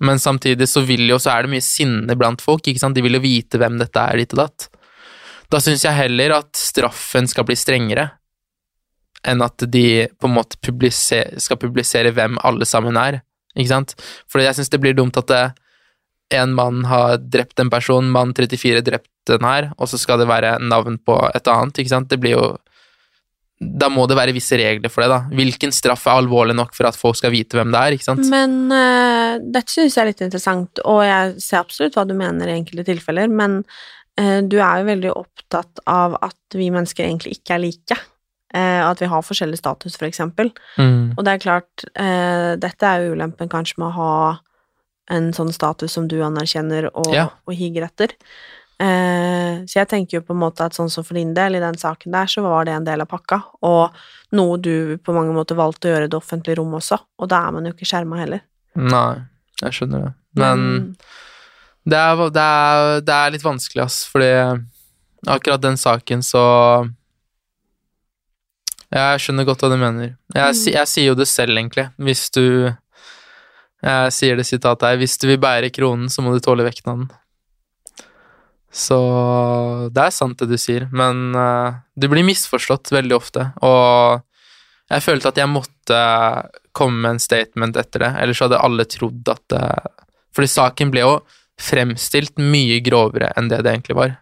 Men 0.03 0.19
samtidig 0.19 0.67
så 0.69 0.83
vil 0.87 1.07
jo, 1.07 1.19
så 1.23 1.37
er 1.37 1.45
det 1.45 1.53
mye 1.53 1.65
sinne 1.65 2.17
blant 2.19 2.43
folk, 2.43 2.67
ikke 2.67 2.83
sant, 2.83 2.99
de 2.99 3.05
vil 3.05 3.19
jo 3.19 3.23
vite 3.23 3.61
hvem 3.63 3.79
dette 3.79 4.03
er, 4.03 4.19
ditt 4.19 4.35
og 4.35 4.43
datt. 4.43 4.67
Da 5.53 5.61
syns 5.63 5.85
jeg 5.87 5.95
heller 5.95 6.35
at 6.41 6.51
straffen 6.59 7.29
skal 7.31 7.47
bli 7.47 7.59
strengere 7.59 8.09
enn 9.29 9.45
at 9.45 9.63
de 9.71 10.09
på 10.19 10.27
en 10.27 10.35
måte 10.35 10.59
publiser, 10.65 11.37
skal 11.39 11.61
publisere 11.63 12.11
hvem 12.17 12.41
alle 12.43 12.67
sammen 12.67 12.99
er, 12.99 13.21
ikke 13.55 13.71
sant? 13.71 13.95
For 14.27 14.43
jeg 14.43 14.57
syns 14.59 14.73
det 14.73 14.81
blir 14.83 14.97
dumt 14.99 15.21
at 15.21 15.29
det, 15.31 15.45
en 16.33 16.55
mann 16.57 16.87
har 16.89 17.21
drept 17.21 17.61
en 17.61 17.71
person, 17.71 18.09
mann 18.11 18.33
34 18.35 18.83
drept 18.87 19.11
den 19.29 19.45
her, 19.47 19.71
og 19.77 19.91
så 19.93 20.01
skal 20.01 20.19
det 20.19 20.27
være 20.31 20.57
navn 20.65 20.97
på 20.99 21.19
et 21.31 21.51
annet, 21.53 21.79
ikke 21.79 21.93
sant? 21.93 22.11
Det 22.11 22.19
blir 22.19 22.35
jo 22.35 22.47
Da 23.83 23.89
må 23.93 24.07
det 24.11 24.17
være 24.19 24.35
visse 24.37 24.59
regler 24.59 24.93
for 24.93 25.05
det, 25.05 25.11
da. 25.13 25.21
Hvilken 25.39 25.75
straff 25.75 26.07
er 26.09 26.21
alvorlig 26.21 26.57
nok 26.59 26.75
for 26.77 26.89
at 26.89 26.99
folk 26.99 27.19
skal 27.19 27.35
vite 27.35 27.59
hvem 27.59 27.73
det 27.75 27.81
er, 27.81 27.97
ikke 27.97 28.09
sant? 28.09 28.29
Men 28.33 28.57
uh, 28.73 29.41
dette 29.43 29.73
synes 29.73 29.97
jeg 29.97 30.03
er 30.03 30.11
litt 30.11 30.25
interessant, 30.27 30.83
og 30.85 31.03
jeg 31.07 31.35
ser 31.43 31.63
absolutt 31.63 31.99
hva 31.99 32.07
du 32.09 32.15
mener 32.19 32.51
i 32.51 32.57
enkelte 32.61 32.87
tilfeller, 32.91 33.31
men 33.31 33.61
uh, 34.21 34.41
du 34.43 34.59
er 34.59 34.83
jo 34.83 34.89
veldig 34.91 35.13
opptatt 35.15 35.85
av 35.91 36.19
at 36.23 36.59
vi 36.59 36.71
mennesker 36.75 37.07
egentlig 37.07 37.39
ikke 37.41 37.59
er 37.59 37.65
like, 37.67 38.03
Uh, 38.53 38.85
at 38.85 39.01
vi 39.01 39.07
har 39.09 39.23
forskjellig 39.25 39.57
status, 39.57 39.95
for 39.97 40.05
eksempel. 40.05 40.51
Mm. 40.77 41.15
Og 41.17 41.23
det 41.25 41.33
er 41.33 41.41
klart, 41.41 41.85
uh, 41.97 42.53
dette 42.61 42.85
er 42.85 43.07
jo 43.07 43.15
ulempen 43.17 43.49
kanskje 43.49 43.79
med 43.81 43.89
å 43.89 43.95
ha 43.97 44.17
en 45.17 45.31
sånn 45.33 45.55
status 45.57 45.95
som 45.97 46.05
du 46.05 46.19
anerkjenner 46.21 46.91
og, 46.93 47.09
Ja. 47.15 47.31
og 47.49 47.57
higer 47.57 47.89
etter. 47.89 48.13
Så 49.67 49.79
jeg 49.81 49.89
tenker 49.91 50.19
jo 50.19 50.25
på 50.27 50.35
en 50.35 50.41
måte 50.43 50.65
at 50.67 50.75
sånn 50.77 50.91
som 50.93 51.05
for 51.05 51.15
din 51.19 51.35
del, 51.37 51.57
i 51.59 51.61
den 51.63 51.77
saken 51.79 52.13
der, 52.15 52.27
så 52.31 52.43
var 52.45 52.65
det 52.69 52.75
en 52.77 52.85
del 52.87 53.01
av 53.05 53.09
pakka, 53.11 53.41
og 53.63 53.95
noe 54.37 54.57
du 54.63 54.97
på 55.03 55.15
mange 55.17 55.35
måter 55.37 55.59
valgte 55.59 55.89
å 55.89 55.93
gjøre 55.95 56.09
i 56.09 56.13
det 56.13 56.19
offentlige 56.19 56.59
rom 56.61 56.75
også, 56.79 56.99
og 57.19 57.29
da 57.33 57.43
er 57.49 57.53
man 57.57 57.67
jo 57.69 57.73
ikke 57.75 57.89
skjerma 57.91 58.19
heller. 58.23 58.43
Nei, 58.77 59.23
jeg 59.63 59.77
skjønner 59.79 60.07
det. 60.07 60.13
Men 60.41 60.63
det, 61.85 61.99
er, 61.99 62.23
det, 62.33 62.43
er, 62.47 63.01
det 63.05 63.17
er 63.19 63.35
litt 63.35 63.45
vanskelig, 63.45 63.83
ass, 63.85 64.01
fordi 64.11 64.31
akkurat 65.29 65.63
den 65.63 65.77
saken 65.79 66.23
så 66.27 66.43
Jeg 68.93 69.21
skjønner 69.25 69.47
godt 69.49 69.63
hva 69.65 69.71
du 69.73 69.79
mener. 69.81 70.15
Jeg, 70.37 70.55
si- 70.59 70.73
jeg 70.75 70.89
sier 70.91 71.07
jo 71.13 71.15
det 71.17 71.29
selv, 71.31 71.57
egentlig. 71.57 71.87
Hvis 71.97 72.27
du 72.35 72.45
Jeg 73.83 74.13
sier 74.15 74.37
det 74.39 74.45
sitatet 74.47 74.85
her 74.89 74.99
Hvis 75.01 75.17
du 75.19 75.27
vil 75.31 75.39
bære 75.43 75.71
kronen, 75.75 76.11
så 76.13 76.23
må 76.23 76.33
du 76.35 76.41
tåle 76.45 76.63
vekten 76.67 76.91
av 76.93 76.99
den. 77.01 77.09
Så 78.73 78.99
det 79.93 80.07
er 80.07 80.15
sant, 80.17 80.39
det 80.41 80.49
du 80.49 80.57
sier, 80.57 80.87
men 80.97 81.37
uh, 81.37 81.77
du 81.93 82.09
blir 82.09 82.25
misforstått 82.25 82.89
veldig 82.95 83.17
ofte, 83.19 83.51
og 83.61 84.23
jeg 84.93 85.05
følte 85.05 85.29
at 85.33 85.41
jeg 85.41 85.53
måtte 85.53 85.99
komme 86.77 87.05
med 87.05 87.15
en 87.15 87.23
statement 87.23 87.77
etter 87.81 88.07
det, 88.07 88.11
ellers 88.23 88.41
hadde 88.45 88.61
alle 88.65 88.89
trodd 88.89 89.29
at 89.29 89.45
det 89.53 89.67
Fordi 90.33 90.49
saken 90.49 90.91
ble 90.93 91.05
jo 91.05 91.15
fremstilt 91.61 92.41
mye 92.41 92.79
grovere 92.85 93.29
enn 93.37 93.51
det 93.51 93.61
det 93.65 93.75
egentlig 93.75 93.97
var. 93.99 94.15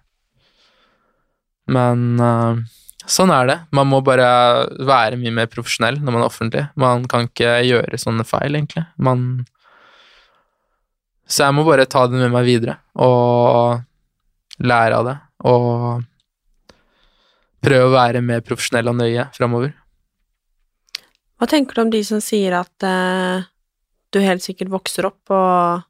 Men 1.70 2.00
uh, 2.18 2.58
sånn 3.06 3.30
er 3.30 3.46
det. 3.46 3.56
Man 3.78 3.86
må 3.92 4.00
bare 4.02 4.26
være 4.82 5.18
mye 5.20 5.36
mer 5.38 5.46
profesjonell 5.52 6.00
når 6.00 6.16
man 6.16 6.24
er 6.24 6.26
offentlig. 6.26 6.64
Man 6.74 7.06
kan 7.10 7.28
ikke 7.28 7.60
gjøre 7.68 8.02
sånne 8.02 8.26
feil, 8.26 8.58
egentlig. 8.58 8.82
Man 8.98 9.46
Så 11.30 11.46
jeg 11.46 11.54
må 11.54 11.62
bare 11.68 11.86
ta 11.86 12.08
det 12.10 12.18
med 12.18 12.34
meg 12.34 12.48
videre 12.50 12.80
og 12.98 13.86
lære 14.60 14.96
av 14.96 15.06
det, 15.08 15.16
og 15.48 16.02
prøve 17.64 17.88
å 17.88 17.94
være 17.94 18.22
mer 18.24 18.42
profesjonell 18.44 18.90
og 18.92 18.98
nøye 19.00 19.28
framover. 19.36 19.72
Hva 21.40 21.48
tenker 21.48 21.76
du 21.76 21.84
om 21.86 21.92
de 21.92 22.02
som 22.04 22.20
sier 22.20 22.52
at 22.58 22.84
eh, 22.84 23.46
du 24.12 24.20
helt 24.20 24.44
sikkert 24.44 24.72
vokser 24.72 25.08
opp 25.08 25.32
og 25.32 25.86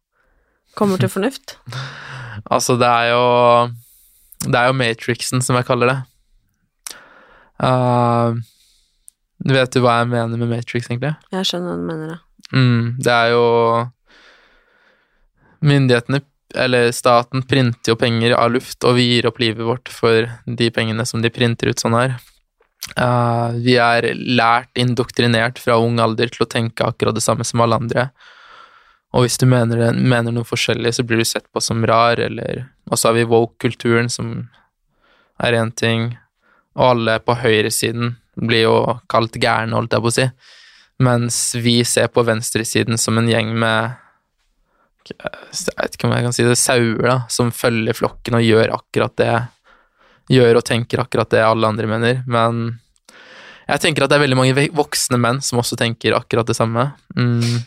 kommer 0.78 1.00
til 1.00 1.10
fornuft? 1.16 1.56
Altså, 2.46 2.76
det 2.78 2.86
er 2.86 3.10
jo 3.10 3.24
Det 4.46 4.56
er 4.56 4.70
jo 4.70 4.78
Matrixen, 4.78 5.42
som 5.44 5.58
jeg 5.58 5.66
kaller 5.68 5.90
det. 5.90 5.98
Uh, 7.60 8.38
vet 9.44 9.74
du 9.74 9.82
hva 9.84 9.98
jeg 9.98 10.08
mener 10.14 10.40
med 10.40 10.48
Matrix, 10.48 10.86
egentlig? 10.88 11.12
Jeg 11.34 11.48
skjønner 11.50 11.74
hva 11.74 11.76
du 11.76 11.88
mener, 11.90 12.14
ja. 12.14 12.20
Mm, 12.56 12.96
det 12.98 13.12
er 13.12 13.34
jo 13.34 13.44
Myndighetene, 15.60 16.22
eller 16.54 16.90
staten, 16.92 17.42
printer 17.46 17.92
jo 17.92 17.98
penger 17.98 18.34
av 18.38 18.52
luft, 18.54 18.78
og 18.84 18.96
vi 18.98 19.06
gir 19.12 19.28
opp 19.30 19.38
livet 19.42 19.66
vårt 19.66 19.90
for 19.92 20.28
de 20.46 20.70
pengene 20.74 21.06
som 21.06 21.22
de 21.22 21.30
printer 21.32 21.70
ut 21.70 21.82
sånn 21.82 21.96
her. 21.98 22.16
Uh, 22.96 23.52
vi 23.60 23.76
er 23.78 24.08
lært, 24.16 24.70
indoktrinert 24.78 25.60
fra 25.62 25.78
ung 25.78 26.00
alder 26.02 26.32
til 26.32 26.46
å 26.46 26.50
tenke 26.50 26.86
akkurat 26.86 27.14
det 27.14 27.24
samme 27.24 27.46
som 27.46 27.62
alle 27.62 27.78
andre. 27.78 28.08
Og 29.14 29.26
hvis 29.26 29.38
du 29.42 29.46
mener, 29.50 29.90
mener 29.94 30.34
noe 30.34 30.46
forskjellig, 30.46 30.94
så 30.94 31.04
blir 31.06 31.20
du 31.20 31.26
sett 31.26 31.46
på 31.52 31.62
som 31.62 31.82
rar, 31.86 32.20
eller 32.22 32.66
Og 32.90 32.98
så 32.98 33.08
har 33.08 33.14
vi 33.14 33.28
woke-kulturen, 33.28 34.08
som 34.10 34.48
er 35.38 35.54
én 35.54 35.70
ting, 35.70 36.16
og 36.74 36.86
alle 36.90 37.20
på 37.22 37.36
høyresiden 37.38 38.16
blir 38.34 38.64
jo 38.64 38.98
kalt 39.10 39.36
gærne, 39.38 39.76
holdt 39.76 39.94
jeg 39.94 40.02
på 40.02 40.10
å 40.10 40.16
si, 40.16 40.26
mens 40.98 41.38
vi 41.54 41.80
ser 41.84 42.10
på 42.12 42.24
venstresiden 42.26 42.98
som 42.98 43.18
en 43.18 43.28
gjeng 43.30 43.52
med 43.58 43.94
jeg 45.08 45.76
vet 45.78 45.96
ikke 45.96 46.08
om 46.08 46.14
jeg 46.14 46.26
kan 46.26 46.34
si 46.36 46.44
det, 46.46 46.58
sauer, 46.60 47.00
da, 47.06 47.16
som 47.32 47.50
følger 47.54 47.96
flokken 47.96 48.36
og 48.38 48.44
gjør 48.44 48.76
akkurat 48.76 49.16
det 49.20 49.32
Gjør 50.30 50.60
og 50.60 50.62
tenker 50.62 51.00
akkurat 51.02 51.26
det 51.32 51.40
alle 51.42 51.66
andre 51.66 51.88
mener, 51.90 52.20
men 52.30 52.58
jeg 53.66 53.82
tenker 53.82 54.04
at 54.04 54.12
det 54.12 54.18
er 54.20 54.22
veldig 54.22 54.36
mange 54.38 54.66
voksne 54.78 55.18
menn 55.18 55.40
som 55.42 55.58
også 55.58 55.74
tenker 55.78 56.14
akkurat 56.14 56.46
det 56.46 56.54
samme. 56.54 56.84
Mm. 57.18 57.64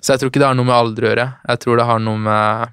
Så 0.00 0.14
jeg 0.14 0.22
tror 0.22 0.32
ikke 0.32 0.40
det 0.40 0.48
har 0.48 0.56
noe 0.56 0.68
med 0.68 0.76
alder 0.76 1.04
å 1.04 1.10
gjøre. 1.10 1.26
Jeg 1.50 1.60
tror 1.60 1.80
det 1.80 1.86
har 1.90 2.00
noe 2.00 2.22
med 2.24 2.72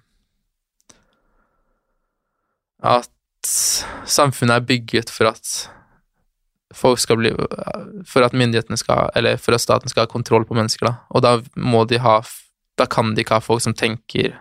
at 2.84 3.52
samfunnet 4.08 4.60
er 4.60 4.68
bygget 4.68 5.12
for 5.12 5.32
at 5.32 5.54
folk 6.74 7.00
skal 7.00 7.20
bli 7.20 7.32
For 8.10 8.26
at 8.26 8.34
myndighetene 8.34 8.80
skal 8.80 9.12
Eller 9.16 9.38
for 9.38 9.54
at 9.56 9.62
staten 9.62 9.92
skal 9.92 10.08
ha 10.08 10.12
kontroll 10.12 10.46
på 10.48 10.58
mennesker, 10.58 10.88
da. 10.88 10.96
Og 11.14 11.24
da 11.24 11.38
må 11.56 11.86
de 11.88 12.00
ha 12.04 12.18
Da 12.78 12.86
kan 12.90 13.14
de 13.14 13.22
ikke 13.24 13.38
ha 13.38 13.44
folk 13.44 13.62
som 13.62 13.76
tenker 13.78 14.34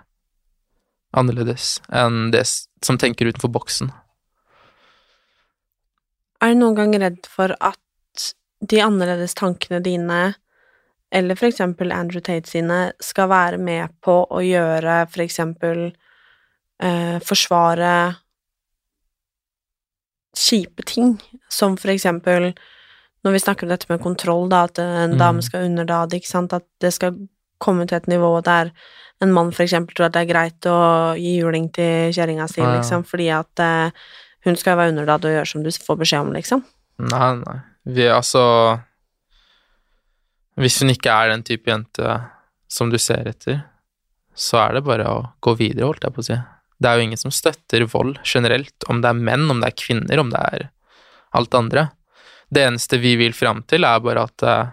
annerledes 1.13 1.77
enn 1.93 2.31
det 2.33 2.47
som 2.83 2.97
tenker 2.99 3.29
utenfor 3.29 3.53
boksen. 3.53 3.91
Er 6.43 6.55
du 6.55 6.63
noen 6.63 6.79
gang 6.79 6.95
redd 6.99 7.27
for 7.31 7.53
at 7.61 7.79
de 8.63 8.81
annerledes 8.83 9.35
tankene 9.39 9.83
dine, 9.85 10.35
eller 11.13 11.37
for 11.39 11.51
eksempel 11.51 11.93
Andrew 11.93 12.23
Tate 12.25 12.49
sine, 12.49 12.93
skal 13.05 13.29
være 13.31 13.59
med 13.61 13.93
på 14.03 14.23
å 14.31 14.41
gjøre 14.43 15.03
for 15.13 15.23
eksempel 15.27 15.85
eh, 16.83 17.19
forsvare 17.23 17.93
kjipe 20.33 20.83
ting, 20.89 21.19
som 21.53 21.77
for 21.77 21.93
eksempel 21.93 22.55
når 23.23 23.37
vi 23.37 23.43
snakker 23.45 23.69
om 23.69 23.71
dette 23.71 23.87
med 23.91 24.01
kontroll, 24.03 24.49
da, 24.51 24.65
at 24.65 24.79
en 24.83 25.13
Mm. 25.13 25.19
dame 25.21 25.43
skal 25.43 25.69
underdade, 25.69 26.17
ikke 26.19 26.27
sant, 26.33 26.53
at 26.53 26.65
det 26.81 26.91
skal 26.97 27.29
komme 27.63 27.87
til 27.89 28.01
et 28.01 28.11
nivå 28.11 28.35
der 28.45 28.73
en 29.23 29.33
mann 29.35 29.53
eksempel 29.55 29.95
tror 29.95 30.09
at 30.09 30.17
det 30.17 30.25
er 30.25 30.31
greit 30.33 30.67
å 30.67 30.79
gi 31.19 31.37
juling 31.39 31.69
til 31.75 32.11
kjerringa 32.15 32.49
si, 32.51 32.63
Ja, 32.63 32.75
liksom, 32.75 33.05
fordi 33.07 33.29
at 33.35 33.63
eh, 33.63 34.07
hun 34.47 34.59
skal 34.59 34.79
være 34.79 34.95
underdad 34.95 35.27
og 35.29 35.37
gjøre 35.37 35.49
som 35.49 35.63
du 35.63 35.71
får 35.71 36.01
beskjed 36.01 36.27
om, 36.27 36.33
liksom. 36.35 36.65
Nei, 37.03 37.29
nei. 37.39 37.59
Vi, 37.83 38.05
er 38.07 38.17
altså 38.17 38.43
Hvis 40.59 40.81
hun 40.83 40.93
ikke 40.93 41.15
er 41.15 41.33
den 41.33 41.45
type 41.47 41.71
jente 41.71 42.19
som 42.71 42.91
du 42.91 42.99
ser 43.01 43.29
etter, 43.31 43.63
så 44.35 44.63
er 44.63 44.79
det 44.79 44.85
bare 44.87 45.07
å 45.09 45.17
gå 45.45 45.55
videre, 45.59 45.91
holdt 45.91 46.07
jeg 46.07 46.15
på 46.15 46.23
å 46.23 46.27
si. 46.27 46.37
Det 46.83 46.89
er 46.89 46.99
jo 46.99 47.07
ingen 47.07 47.21
som 47.21 47.35
støtter 47.35 47.85
vold 47.93 48.17
generelt, 48.25 48.87
om 48.89 49.03
det 49.05 49.11
er 49.11 49.25
menn, 49.29 49.45
om 49.53 49.61
det 49.61 49.71
er 49.71 49.77
kvinner, 49.77 50.23
om 50.23 50.31
det 50.33 50.41
er 50.41 50.71
alt 51.37 51.55
andre. 51.55 51.91
Det 52.53 52.65
eneste 52.65 52.99
vi 53.01 53.15
vil 53.21 53.37
fram 53.37 53.61
til, 53.69 53.85
er 53.85 54.01
bare 54.05 54.25
at 54.25 54.47
eh, 54.49 54.73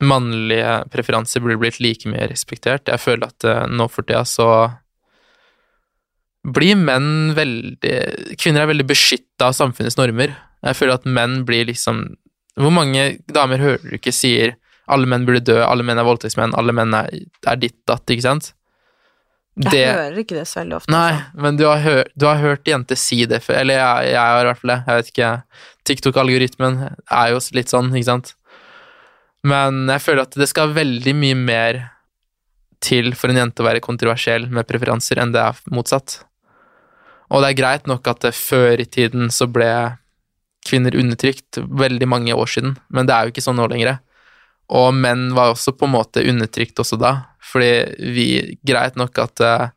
mannlige 0.00 0.76
preferanser 0.92 1.42
burde 1.44 1.58
blitt 1.60 1.80
like 1.82 2.08
mye 2.08 2.28
respektert. 2.30 2.88
Jeg 2.88 3.02
føler 3.02 3.28
at 3.28 3.46
eh, 3.46 3.66
nå 3.68 3.88
for 3.92 4.06
tida 4.06 4.24
så 4.28 4.48
blir 6.40 6.78
menn 6.80 7.34
veldig 7.36 7.96
Kvinner 8.40 8.64
er 8.64 8.70
veldig 8.70 8.86
beskytta 8.88 9.50
av 9.50 9.56
samfunnets 9.56 9.98
normer. 10.00 10.32
Jeg 10.64 10.78
føler 10.78 10.96
at 10.96 11.08
menn 11.08 11.42
blir 11.48 11.66
liksom 11.68 12.06
Hvor 12.60 12.72
mange 12.72 13.18
damer 13.28 13.60
hører 13.60 13.84
du 13.84 13.98
ikke 13.98 14.14
sier 14.14 14.56
alle 14.90 15.06
menn 15.06 15.22
burde 15.22 15.44
dø, 15.46 15.60
alle 15.62 15.84
menn 15.86 16.00
er 16.02 16.06
voldtektsmenn, 16.08 16.56
alle 16.58 16.72
menn 16.74 16.96
er, 16.98 17.12
er 17.46 17.58
ditt 17.60 17.76
datt, 17.86 18.10
ikke 18.10 18.24
sant? 18.24 18.48
Jeg 19.60 19.92
hører 19.92 20.18
ikke 20.22 20.34
det 20.34 20.46
så 20.48 20.60
veldig 20.60 20.76
ofte. 20.80 20.90
Nei, 20.90 21.12
altså. 21.14 21.42
men 21.44 21.60
du 21.60 21.64
har, 21.68 21.78
hør, 21.84 22.00
du 22.18 22.26
har 22.26 22.40
hørt 22.42 22.66
jenter 22.66 22.98
si 22.98 23.20
det 23.30 23.38
før, 23.44 23.60
eller 23.60 23.78
jeg, 23.78 24.10
jeg 24.14 24.18
har 24.18 24.42
i 24.42 24.48
hvert 24.48 24.60
fall 24.62 24.72
det, 24.72 24.78
jeg 24.86 25.00
vet 25.00 25.12
ikke, 25.12 25.30
TikTok-algoritmen 25.90 26.80
er 26.88 27.30
jo 27.30 27.42
litt 27.54 27.70
sånn, 27.70 27.92
ikke 27.94 28.08
sant? 28.08 28.34
Men 29.46 29.86
jeg 29.88 30.04
føler 30.04 30.26
at 30.26 30.36
det 30.36 30.48
skal 30.50 30.74
veldig 30.76 31.14
mye 31.16 31.38
mer 31.38 31.80
til 32.84 33.12
for 33.16 33.32
en 33.32 33.40
jente 33.40 33.62
å 33.62 33.66
være 33.66 33.82
kontroversiell 33.84 34.48
med 34.52 34.68
preferanser 34.68 35.20
enn 35.20 35.32
det 35.34 35.42
er 35.42 35.58
motsatt. 35.72 36.20
Og 37.30 37.42
det 37.42 37.50
er 37.50 37.58
greit 37.60 37.88
nok 37.88 38.08
at 38.10 38.26
før 38.34 38.80
i 38.80 38.88
tiden 38.88 39.30
så 39.32 39.46
ble 39.50 39.70
kvinner 40.66 40.96
undertrykt 40.98 41.60
veldig 41.60 42.08
mange 42.10 42.36
år 42.36 42.48
siden, 42.50 42.74
men 42.92 43.08
det 43.08 43.14
er 43.14 43.26
jo 43.26 43.34
ikke 43.34 43.44
sånn 43.44 43.56
nå 43.60 43.68
lenger. 43.70 44.00
Og 44.76 44.92
menn 44.94 45.30
var 45.34 45.54
også 45.54 45.74
på 45.76 45.88
en 45.88 45.94
måte 45.96 46.24
undertrykt 46.26 46.80
også 46.82 46.98
da, 47.00 47.14
fordi 47.42 48.10
vi 48.14 48.26
Greit 48.66 48.98
nok 49.00 49.18
at 49.22 49.42
uh, 49.42 49.70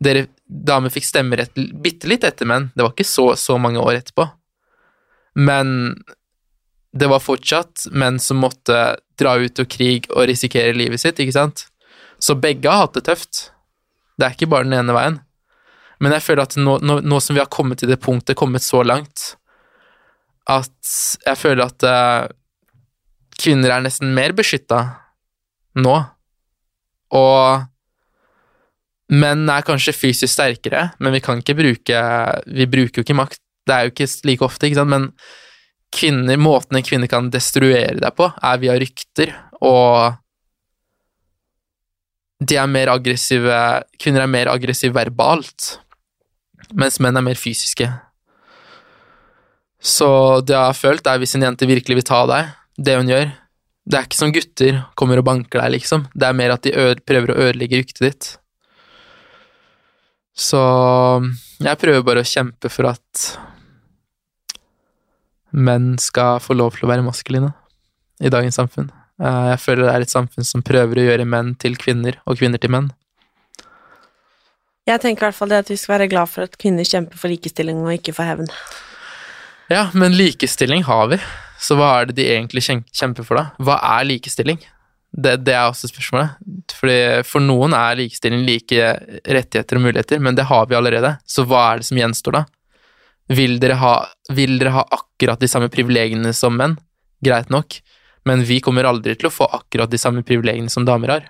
dere 0.00 0.28
damer 0.46 0.92
fikk 0.92 1.08
stemmerett 1.08 1.58
bitte 1.82 2.08
litt 2.10 2.24
etter 2.26 2.48
menn, 2.48 2.70
det 2.74 2.84
var 2.84 2.94
ikke 2.94 3.08
så, 3.08 3.32
så 3.36 3.58
mange 3.60 3.82
år 3.82 3.98
etterpå. 4.00 4.26
Men 5.40 5.98
det 6.92 7.06
var 7.10 7.22
fortsatt 7.22 7.86
menn 7.94 8.18
som 8.22 8.40
måtte 8.42 8.78
dra 9.20 9.36
ut 9.38 9.62
og 9.62 9.68
krig 9.70 10.08
og 10.10 10.26
risikere 10.30 10.74
livet 10.74 11.02
sitt, 11.02 11.20
ikke 11.22 11.36
sant? 11.36 11.66
Så 12.20 12.34
begge 12.36 12.68
har 12.70 12.86
hatt 12.86 12.96
det 12.98 13.06
tøft. 13.06 13.50
Det 14.18 14.26
er 14.26 14.34
ikke 14.34 14.50
bare 14.50 14.66
den 14.66 14.78
ene 14.80 14.96
veien. 14.96 15.20
Men 16.00 16.16
jeg 16.16 16.24
føler 16.24 16.48
at 16.48 16.56
nå, 16.58 16.78
nå, 16.82 16.98
nå 17.04 17.20
som 17.22 17.36
vi 17.36 17.42
har 17.42 17.50
kommet 17.52 17.80
til 17.80 17.90
det 17.90 18.00
punktet, 18.02 18.38
kommet 18.38 18.64
så 18.64 18.82
langt, 18.82 19.34
at 20.50 20.94
jeg 21.26 21.38
føler 21.38 21.68
at 21.68 21.84
uh, 21.86 22.30
kvinner 23.40 23.76
er 23.76 23.84
nesten 23.84 24.14
mer 24.16 24.34
beskytta 24.36 24.80
nå. 25.78 25.98
Og 27.16 27.68
menn 29.10 29.44
er 29.50 29.66
kanskje 29.66 29.94
fysisk 29.96 30.32
sterkere, 30.32 30.88
men 30.98 31.14
vi 31.14 31.22
kan 31.22 31.40
ikke 31.42 31.56
bruke 31.58 32.02
Vi 32.46 32.66
bruker 32.70 33.00
jo 33.00 33.06
ikke 33.06 33.18
makt. 33.18 33.40
Det 33.66 33.74
er 33.76 33.86
jo 33.86 33.92
ikke 33.92 34.08
like 34.26 34.46
ofte, 34.46 34.66
ikke 34.66 34.80
sant, 34.80 34.90
men 34.90 35.08
kvinner, 35.94 36.38
måten 36.40 36.78
en 36.78 36.86
kvinne 36.86 37.08
kan 37.10 37.30
destruere 37.32 37.98
deg 37.98 38.14
på, 38.16 38.28
er 38.30 38.60
via 38.62 38.76
rykter, 38.78 39.32
og 39.60 40.16
de 42.40 42.56
er 42.56 42.70
mer 42.72 42.88
aggressive 42.88 43.56
Kvinner 44.00 44.24
er 44.24 44.30
mer 44.32 44.48
aggressive 44.48 44.96
verbalt, 44.96 45.74
mens 46.72 46.96
menn 47.02 47.18
er 47.18 47.26
mer 47.26 47.36
fysiske. 47.36 47.88
Så 49.80 50.08
det 50.44 50.54
jeg 50.54 50.70
har 50.70 50.76
følt, 50.76 51.06
er 51.08 51.20
hvis 51.20 51.36
en 51.36 51.44
jente 51.44 51.68
virkelig 51.68 52.00
vil 52.00 52.08
ta 52.08 52.22
deg, 52.28 52.50
det 52.80 52.96
hun 52.96 53.08
gjør 53.10 53.30
Det 53.90 53.96
er 53.96 54.06
ikke 54.06 54.18
som 54.18 54.32
gutter 54.32 54.82
kommer 54.96 55.20
og 55.20 55.26
banker 55.26 55.60
deg, 55.60 55.72
liksom. 55.78 56.06
Det 56.14 56.28
er 56.28 56.36
mer 56.36 56.54
at 56.54 56.64
de 56.64 56.72
prøver 57.04 57.32
å 57.32 57.38
ødelegge 57.48 57.80
ryktet 57.80 58.04
ditt. 58.04 58.28
Så 60.36 60.60
jeg 61.60 61.80
prøver 61.80 62.04
bare 62.06 62.22
å 62.22 62.28
kjempe 62.28 62.70
for 62.72 62.92
at 62.92 63.24
menn 65.52 65.96
skal 65.98 66.40
få 66.42 66.56
lov 66.56 66.76
til 66.76 66.86
å 66.86 66.90
være 66.92 67.04
maskuline 67.06 67.52
i 68.20 68.30
dagens 68.32 68.58
samfunn. 68.60 68.90
Eh, 69.22 69.50
Jeg 69.52 69.60
føler 69.64 69.86
det 69.86 69.94
er 69.94 70.06
et 70.06 70.14
samfunn 70.14 70.46
som 70.46 70.62
prøver 70.62 71.00
å 71.00 71.06
gjøre 71.08 71.26
menn 71.28 71.54
til 71.60 71.76
kvinner, 71.76 72.18
og 72.26 72.38
kvinner 72.40 72.60
til 72.60 72.72
menn. 72.72 72.90
Jeg 74.88 75.00
tenker 75.02 75.22
i 75.22 75.28
hvert 75.28 75.38
fall 75.38 75.50
det 75.52 75.60
at 75.62 75.70
vi 75.70 75.76
skal 75.78 75.98
være 75.98 76.08
glad 76.10 76.30
for 76.32 76.46
at 76.48 76.56
kvinner 76.58 76.86
kjemper 76.88 77.20
for 77.20 77.30
likestilling 77.30 77.82
og 77.84 77.92
ikke 77.94 78.14
for 78.16 78.26
hevn. 78.26 78.48
Ja, 79.70 79.88
men 79.94 80.16
likestilling 80.18 80.82
har 80.88 81.06
vi, 81.12 81.20
så 81.62 81.76
hva 81.78 81.92
er 82.00 82.08
det 82.10 82.16
de 82.18 82.26
egentlig 82.32 82.64
kjemper 82.66 83.26
for, 83.26 83.38
da? 83.38 83.52
Hva 83.62 83.76
er 83.98 84.08
likestilling? 84.08 84.58
Det, 85.10 85.36
det 85.44 85.54
er 85.54 85.68
også 85.68 85.90
spørsmålet. 85.90 86.40
Fordi 86.74 86.96
for 87.26 87.42
noen 87.44 87.74
er 87.76 87.98
likestilling 88.00 88.42
like 88.46 88.90
rettigheter 89.26 89.78
og 89.78 89.84
muligheter, 89.84 90.22
men 90.22 90.38
det 90.38 90.48
har 90.50 90.66
vi 90.70 90.78
allerede, 90.78 91.16
så 91.26 91.44
hva 91.46 91.62
er 91.68 91.82
det 91.82 91.90
som 91.90 92.00
gjenstår 92.00 92.40
da? 92.40 92.44
Vil 93.30 93.58
dere 93.62 93.76
ha, 93.78 93.94
vil 94.34 94.58
dere 94.58 94.72
ha 94.74 94.84
akkurat 94.90 95.40
de 95.40 95.48
samme 95.50 95.68
privilegiene 95.70 96.32
som 96.34 96.56
menn? 96.58 96.76
Greit 97.22 97.50
nok, 97.52 97.76
men 98.26 98.42
vi 98.48 98.60
kommer 98.64 98.88
aldri 98.88 99.14
til 99.16 99.28
å 99.28 99.34
få 99.34 99.46
akkurat 99.60 99.90
de 99.92 100.00
samme 100.00 100.24
privilegiene 100.26 100.72
som 100.72 100.86
damer 100.88 101.14
har. 101.14 101.28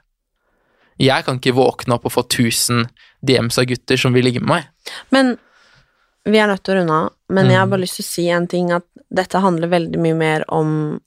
Jeg 1.01 1.25
kan 1.27 1.39
ikke 1.41 1.57
våkne 1.57 1.97
opp 1.97 2.07
og 2.09 2.13
få 2.13 2.25
1000 2.27 2.87
DMs 3.25 3.59
av 3.61 3.69
gutter 3.69 4.01
som 4.01 4.13
vil 4.17 4.25
ligge 4.29 4.41
med 4.41 4.53
meg. 4.53 4.67
Men 5.13 5.35
vi 6.29 6.39
er 6.41 6.51
nødt 6.51 6.63
til 6.65 6.75
å 6.75 6.81
runde 6.81 6.97
av, 7.05 7.13
men 7.33 7.47
jeg 7.49 7.57
har 7.59 7.67
Mm. 7.67 7.71
bare 7.71 7.81
lyst 7.81 7.97
til 7.97 8.05
å 8.05 8.11
si 8.11 8.29
en 8.29 8.47
ting, 8.47 8.71
at 8.73 8.85
dette 9.11 9.41
handler 9.41 9.69
veldig 9.69 9.99
mye 9.99 10.17
mer 10.17 10.45
om, 10.49 11.01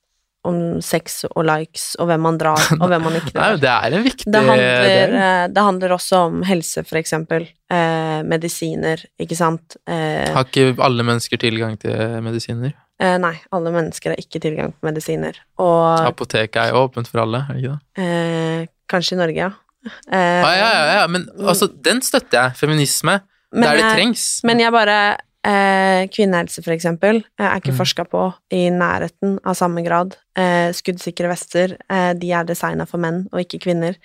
om 0.44 0.58
sex 0.84 1.24
og 1.30 1.46
likes, 1.48 1.94
og 2.00 2.08
hvem 2.10 2.22
man 2.26 2.38
drar, 2.42 2.60
og 2.76 2.86
hvem 2.92 3.04
man 3.08 3.16
ikke 3.20 3.32
drar. 3.36 3.54
Nei, 3.56 3.62
det 3.64 3.72
er 3.74 3.96
en 3.98 4.04
viktig 4.06 4.32
Det 4.34 4.42
handler, 4.48 5.16
eh, 5.24 5.48
det 5.56 5.64
handler 5.70 5.96
også 5.96 6.20
om 6.28 6.42
helse, 6.48 6.84
for 6.90 7.00
eksempel. 7.00 7.48
Eh, 7.74 8.20
medisiner, 8.28 9.04
ikke 9.24 9.38
sant. 9.40 9.78
Eh, 9.88 10.28
Har 10.36 10.46
ikke 10.50 10.74
alle 10.84 11.06
mennesker 11.08 11.40
tilgang 11.42 11.78
til 11.82 11.96
medisiner? 12.26 12.74
eh, 13.04 13.18
nei, 13.20 13.34
alle 13.52 13.72
mennesker 13.74 14.14
har 14.14 14.20
ikke 14.22 14.40
tilgang 14.44 14.72
på 14.76 14.88
medisiner. 14.92 15.40
Og 15.60 16.06
Apoteket 16.12 16.60
er 16.62 16.72
jo 16.76 16.84
åpent 16.86 17.08
for 17.10 17.24
alle, 17.26 17.46
er 17.50 17.54
det 17.58 17.64
ikke 17.64 17.76
det? 17.76 18.04
eh, 18.06 18.66
kanskje 18.92 19.16
i 19.18 19.22
Norge, 19.24 19.38
ja. 19.48 19.52
Eh, 19.84 20.42
Ah, 20.46 20.54
ja, 20.56 20.68
ja, 20.72 20.84
ja, 21.02 21.08
men 21.12 21.26
altså, 21.44 21.68
den 21.84 22.00
støtter 22.06 22.38
jeg. 22.38 22.56
Feminisme. 22.60 23.18
Men 23.54 23.68
der 23.68 23.80
det 23.82 23.90
trengs. 23.98 24.22
Men 24.48 24.60
jeg 24.64 24.72
bare 24.72 25.18
eh, 25.46 26.08
Kvinnehelse, 26.08 26.64
for 26.64 26.72
eksempel, 26.76 27.24
eh, 27.40 27.46
er 27.46 27.60
ikke 27.60 27.74
Mm. 27.74 27.78
forska 27.78 28.06
på 28.10 28.34
i 28.52 28.70
nærheten 28.70 29.40
av 29.46 29.56
samme 29.56 29.84
grad. 29.86 30.16
Eh, 30.36 30.72
skuddsikre 30.72 31.28
vester, 31.30 31.78
eh, 31.90 32.14
de 32.14 32.32
er 32.32 32.44
designa 32.46 32.86
for 32.88 32.98
menn 32.98 33.28
og 33.32 33.40
ikke 33.42 33.60
kvinner. 33.62 33.96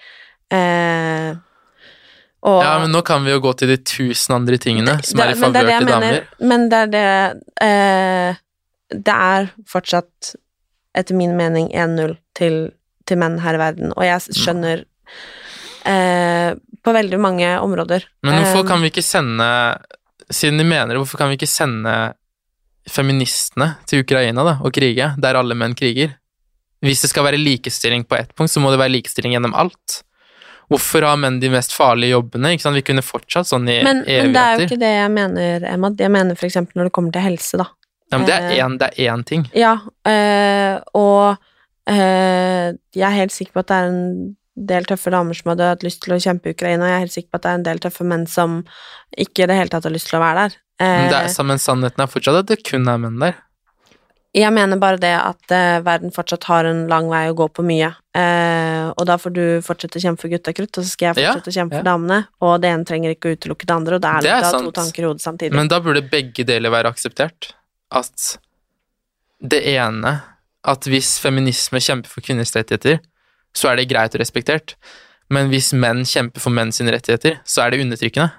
Eh, 0.50 1.34
og 2.42 2.62
Ja, 2.62 2.78
men 2.78 2.90
nå 2.92 3.02
kan 3.04 3.24
vi 3.24 3.30
jo 3.32 3.40
gå 3.40 3.52
til 3.56 3.68
de 3.68 3.76
tusen 3.78 4.34
andre 4.34 4.58
tingene 4.58 4.98
som 5.04 5.20
er 5.20 5.32
i 5.32 5.34
men 5.34 5.52
favør 5.52 5.78
til 5.78 5.86
damer. 5.86 6.26
Men 6.40 6.68
det 6.68 6.78
er 6.78 6.86
det 6.86 7.42
eh, 7.60 8.34
Det 8.90 9.14
er 9.14 9.50
fortsatt, 9.68 10.34
etter 10.94 11.14
min 11.14 11.36
mening, 11.36 11.68
1-0 11.74 12.16
til, 12.34 12.72
til 13.06 13.18
menn 13.18 13.38
her 13.40 13.54
i 13.54 13.58
verden, 13.58 13.92
og 13.96 14.02
jeg 14.02 14.20
skjønner 14.32 14.84
eh, 15.84 16.54
På 16.84 16.94
veldig 16.94 17.18
mange 17.20 17.58
områder. 17.60 18.04
Men 18.22 18.42
hvorfor 18.42 18.66
kan 18.66 18.80
vi 18.80 18.90
ikke 18.92 19.02
sende 19.04 19.76
Siden 20.30 20.60
de 20.60 20.66
mener 20.68 20.92
det, 20.92 21.00
hvorfor 21.00 21.20
kan 21.20 21.30
vi 21.30 21.38
ikke 21.38 21.48
sende 21.50 21.94
feministene 22.88 23.74
til 23.88 24.04
Ukraina 24.04 24.44
da, 24.44 24.58
og 24.64 24.72
krige, 24.74 25.12
der 25.20 25.38
alle 25.40 25.56
menn 25.56 25.76
kriger? 25.78 26.16
Hvis 26.84 27.02
det 27.02 27.10
skal 27.10 27.26
være 27.26 27.40
likestilling 27.40 28.04
på 28.06 28.16
ett 28.18 28.34
punkt, 28.36 28.52
så 28.52 28.60
må 28.62 28.70
det 28.70 28.78
være 28.80 28.94
likestilling 28.94 29.34
gjennom 29.34 29.56
alt. 29.58 30.02
Hvorfor 30.68 31.06
har 31.08 31.16
menn 31.16 31.40
de 31.40 31.48
mest 31.50 31.72
farlige 31.72 32.12
jobbene? 32.12 32.52
Ikke 32.54 32.66
sant? 32.66 32.76
Vi 32.76 32.84
kunne 32.86 33.04
fortsatt 33.04 33.48
sånn 33.48 33.68
i 33.72 33.78
men, 33.86 34.04
men 34.04 34.34
det 34.36 34.42
er 34.42 34.60
jo 34.60 34.68
ikke 34.68 34.80
det 34.82 34.92
jeg 34.92 35.12
mener, 35.14 35.64
Emma. 35.72 35.90
Jeg 35.96 36.12
mener 36.12 36.38
for 36.38 36.48
eksempel 36.50 36.78
når 36.78 36.90
det 36.90 36.94
kommer 36.98 37.14
til 37.14 37.24
helse, 37.24 37.60
da. 37.60 37.70
Ja, 38.08 38.18
men 38.18 38.26
det 38.28 38.34
er 38.36 38.48
eh, 38.48 38.60
én, 38.64 38.76
det 38.80 38.88
er 38.88 39.12
én 39.12 39.24
ting. 39.28 39.46
Ja, 39.56 39.74
øh, 40.08 40.74
og 40.96 41.36
øh, 41.90 42.68
jeg 42.96 43.06
er 43.08 43.16
helt 43.16 43.32
sikker 43.32 43.56
på 43.56 43.64
at 43.64 43.68
det 43.72 43.76
er 43.76 43.90
en 43.92 44.36
del 44.66 44.84
tøffe 44.88 45.10
damer 45.14 45.36
som 45.38 45.50
hadde 45.52 45.68
hatt 45.70 45.82
lyst 45.86 46.00
til 46.02 46.14
å 46.16 46.20
kjempe 46.22 46.50
i 46.50 46.54
Ukraina, 46.56 46.84
og 46.84 46.90
jeg 46.90 46.96
er 46.96 47.04
helt 47.06 47.14
sikker 47.14 47.30
på 47.30 47.38
at 47.38 47.44
det 47.44 47.50
er 47.50 47.58
en 47.60 47.66
del 47.68 47.78
tøffe 47.84 48.04
menn 48.08 48.24
som 48.26 48.56
ikke 49.16 49.44
i 49.44 49.50
det 49.50 49.56
hele 49.58 49.70
tatt 49.72 49.84
har 49.86 49.94
lyst 49.94 50.08
til 50.10 50.18
å 50.18 50.22
være 50.24 50.46
der. 50.48 50.56
Men, 50.80 51.10
det 51.10 51.18
Eh, 51.18 51.28
er, 51.34 51.44
men 51.44 51.58
sannheten 51.58 52.02
er 52.04 52.10
fortsatt 52.10 52.36
at 52.44 52.50
det 52.50 52.60
kun 52.66 52.86
er 52.88 52.98
menn 53.02 53.18
der. 53.18 53.34
jeg 54.38 54.52
mener 54.54 54.78
bare 54.78 55.00
det 55.02 55.14
at 55.16 55.50
eh, 55.50 55.80
verden 55.82 56.12
fortsatt 56.14 56.44
har 56.46 56.64
en 56.68 56.84
lang 56.90 57.08
vei 57.10 57.24
å 57.30 57.34
gå 57.34 57.48
på 57.50 57.64
mye, 57.66 57.88
eh, 58.14 58.90
og 58.94 59.06
da 59.08 59.16
får 59.18 59.32
du 59.34 59.42
fortsette 59.66 59.98
å 59.98 60.02
kjempe 60.04 60.20
for 60.22 60.30
gutta 60.30 60.52
krutt, 60.54 60.78
og 60.78 60.84
så 60.84 60.90
skal 60.92 61.08
jeg 61.14 61.24
Ja, 61.24 61.32
fortsette 61.32 61.50
å 61.50 61.56
kjempe 61.56 61.74
ja. 61.74 61.80
for 61.80 61.88
damene, 61.88 62.18
og 62.44 62.60
det 62.62 62.70
ene 62.70 62.84
trenger 62.86 63.14
ikke 63.16 63.32
å 63.32 63.34
utelukke 63.38 63.66
det 63.66 63.74
andre, 63.74 63.94
og 63.98 64.02
det 64.04 64.10
er 64.12 64.26
litt 64.28 64.48
av 64.52 64.60
to 64.62 64.70
tanker 64.76 65.02
i 65.02 65.08
hodet 65.08 65.24
samtidig. 65.24 65.56
Men 65.56 65.68
da 65.72 65.80
burde 65.82 66.04
begge 66.12 66.44
deler 66.46 66.70
være 66.70 66.92
akseptert. 66.94 67.52
At 67.90 68.38
det 69.40 69.62
ene 69.74 70.20
At 70.68 70.84
hvis 70.90 71.14
feminisme 71.22 71.78
kjemper 71.80 72.10
for 72.10 72.20
kvinners 72.20 72.50
rettigheter, 72.52 72.98
så 73.58 73.72
er 73.72 73.80
det 73.80 73.88
greit 73.90 74.14
og 74.14 74.22
respektert. 74.22 74.76
Men 75.34 75.50
hvis 75.52 75.74
menn 75.76 76.04
kjemper 76.08 76.40
for 76.40 76.54
menn 76.54 76.70
sine 76.72 76.94
rettigheter, 76.94 77.40
så 77.44 77.64
er 77.66 77.74
det 77.74 77.82
undertrykkende. 77.84 78.30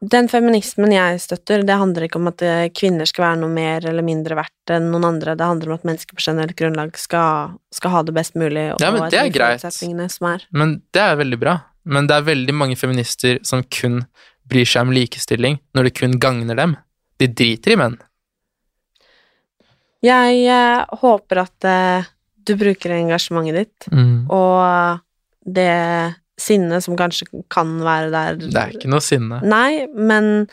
Den 0.00 0.30
feminismen 0.32 0.94
jeg 0.94 1.18
støtter, 1.20 1.60
det 1.68 1.76
handler 1.76 2.06
ikke 2.06 2.16
om 2.16 2.30
at 2.30 2.40
eh, 2.46 2.70
kvinner 2.72 3.04
skal 3.04 3.26
være 3.26 3.40
noe 3.42 3.52
mer 3.52 3.84
eller 3.84 4.04
mindre 4.04 4.38
verdt 4.38 4.72
enn 4.72 4.86
noen 4.88 5.04
andre, 5.10 5.34
det 5.36 5.44
handler 5.44 5.74
om 5.74 5.76
at 5.76 5.84
mennesker 5.90 6.16
på 6.16 6.24
generelt 6.24 6.56
grunnlag 6.56 6.96
skal, 6.96 7.58
skal 7.76 7.92
ha 7.92 8.00
det 8.08 8.14
best 8.16 8.38
mulig, 8.40 8.70
og 8.72 8.80
Ja, 8.80 8.94
men 8.94 9.10
det 9.12 9.20
er 9.20 9.28
greit. 9.34 9.60
er. 9.60 10.46
Men 10.56 10.78
det 10.96 11.02
er 11.04 11.20
veldig 11.20 11.40
bra. 11.42 11.58
Men 11.84 12.08
det 12.08 12.16
er 12.16 12.28
veldig 12.30 12.54
mange 12.56 12.78
feminister 12.80 13.42
som 13.44 13.60
kun 13.68 14.06
bryr 14.48 14.68
seg 14.68 14.88
om 14.88 14.94
likestilling 14.94 15.60
når 15.76 15.88
det 15.88 15.94
kun 16.00 16.16
gagner 16.20 16.56
dem. 16.56 16.78
De 17.20 17.28
driter 17.28 17.74
i 17.74 17.78
menn. 17.80 17.98
Jeg 20.00 20.44
eh, 20.48 20.96
håper 21.02 21.42
at 21.44 21.68
eh, 21.68 22.08
du 22.44 22.54
bruker 22.56 22.90
engasjementet 22.96 23.54
ditt, 23.54 23.88
Mm. 23.92 24.26
og 24.30 25.00
det 25.46 26.14
sinnet 26.40 26.82
som 26.82 26.96
kanskje 26.96 27.26
kan 27.50 27.78
være 27.84 28.10
der 28.10 28.34
Det 28.40 28.54
er 28.56 28.70
ikke 28.78 28.88
noe 28.88 29.00
sinne. 29.04 29.42
Nei, 29.44 29.86
men 29.94 30.48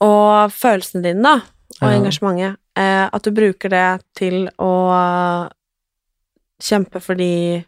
Og 0.00 0.52
følelsene 0.54 1.02
dine, 1.02 1.22
da, 1.24 1.40
og 1.82 1.90
Ja. 1.90 1.96
engasjementet. 1.98 2.56
Eh, 2.76 3.08
at 3.12 3.22
du 3.24 3.32
bruker 3.32 3.68
det 3.68 4.04
til 4.14 4.48
å 4.58 5.50
kjempe 6.62 7.00
for 7.02 7.14
de 7.18 7.64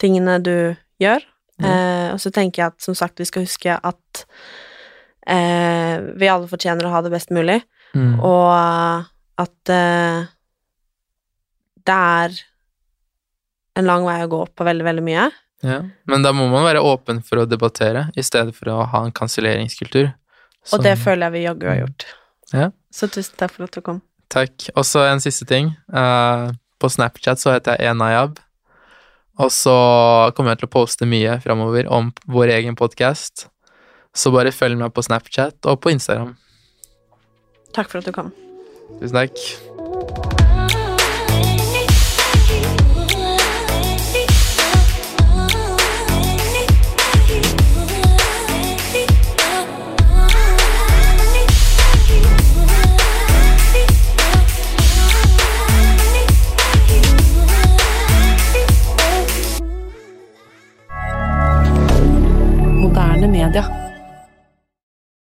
tingene 0.00 0.38
du 0.42 0.74
gjør. 1.02 1.20
Eh, 1.62 2.08
og 2.12 2.18
så 2.18 2.32
tenker 2.32 2.62
jeg 2.62 2.66
at 2.72 2.80
som 2.82 2.94
sagt, 2.94 3.18
vi 3.18 3.24
skal 3.28 3.44
huske 3.44 3.76
at 3.84 4.24
eh, 5.26 6.00
vi 6.16 6.26
alle 6.28 6.48
fortjener 6.48 6.84
å 6.84 6.90
ha 6.90 7.02
det 7.02 7.12
best 7.12 7.30
mulig, 7.30 7.62
Mm. 7.94 8.18
og 8.24 9.06
at 9.38 9.70
eh, 9.70 10.26
det 11.86 11.94
er 11.94 12.30
en 13.78 13.88
lang 13.88 14.04
vei 14.06 14.20
å 14.24 14.30
gå 14.30 14.40
på 14.54 14.66
veldig, 14.66 14.86
veldig 14.86 15.04
mye. 15.06 15.28
Ja. 15.64 15.80
Men 16.10 16.24
da 16.24 16.32
må 16.36 16.46
man 16.52 16.66
være 16.66 16.82
åpen 16.84 17.22
for 17.24 17.42
å 17.42 17.46
debattere, 17.48 18.08
i 18.16 18.24
stedet 18.26 18.54
for 18.56 18.70
å 18.72 18.82
ha 18.90 19.04
en 19.06 19.14
kanselleringskultur. 19.14 20.10
Og 20.72 20.84
det 20.84 20.94
føler 21.00 21.28
jeg 21.28 21.34
vi 21.36 21.44
jaggu 21.44 21.68
har 21.70 21.80
gjort. 21.82 22.06
Ja. 22.54 22.68
Så 22.94 23.08
tusen 23.12 23.36
takk 23.40 23.54
for 23.56 23.66
at 23.66 23.76
du 23.76 23.82
kom. 23.84 24.02
Takk. 24.32 24.68
Og 24.74 24.86
så 24.88 25.04
en 25.08 25.22
siste 25.22 25.46
ting. 25.48 25.72
Uh, 25.92 26.52
på 26.80 26.90
Snapchat 26.92 27.40
så 27.40 27.54
heter 27.54 27.78
jeg 27.78 27.92
Enayab. 27.92 28.38
Og 29.42 29.50
så 29.50 29.74
kommer 30.36 30.54
jeg 30.54 30.62
til 30.62 30.70
å 30.70 30.74
poste 30.76 31.08
mye 31.10 31.40
framover 31.42 31.88
om 31.90 32.12
vår 32.30 32.54
egen 32.60 32.78
podkast. 32.78 33.48
Så 34.14 34.30
bare 34.34 34.54
følg 34.54 34.78
meg 34.78 34.94
på 34.94 35.02
Snapchat 35.02 35.66
og 35.66 35.80
på 35.82 35.94
Instagram. 35.96 36.36
Takk 37.74 37.90
for 37.90 37.98
at 37.98 38.06
du 38.06 38.14
kom. 38.14 38.30
Tusen 39.00 39.24
takk. 39.24 40.43
Moderne 63.26 63.46
media. 63.46 63.83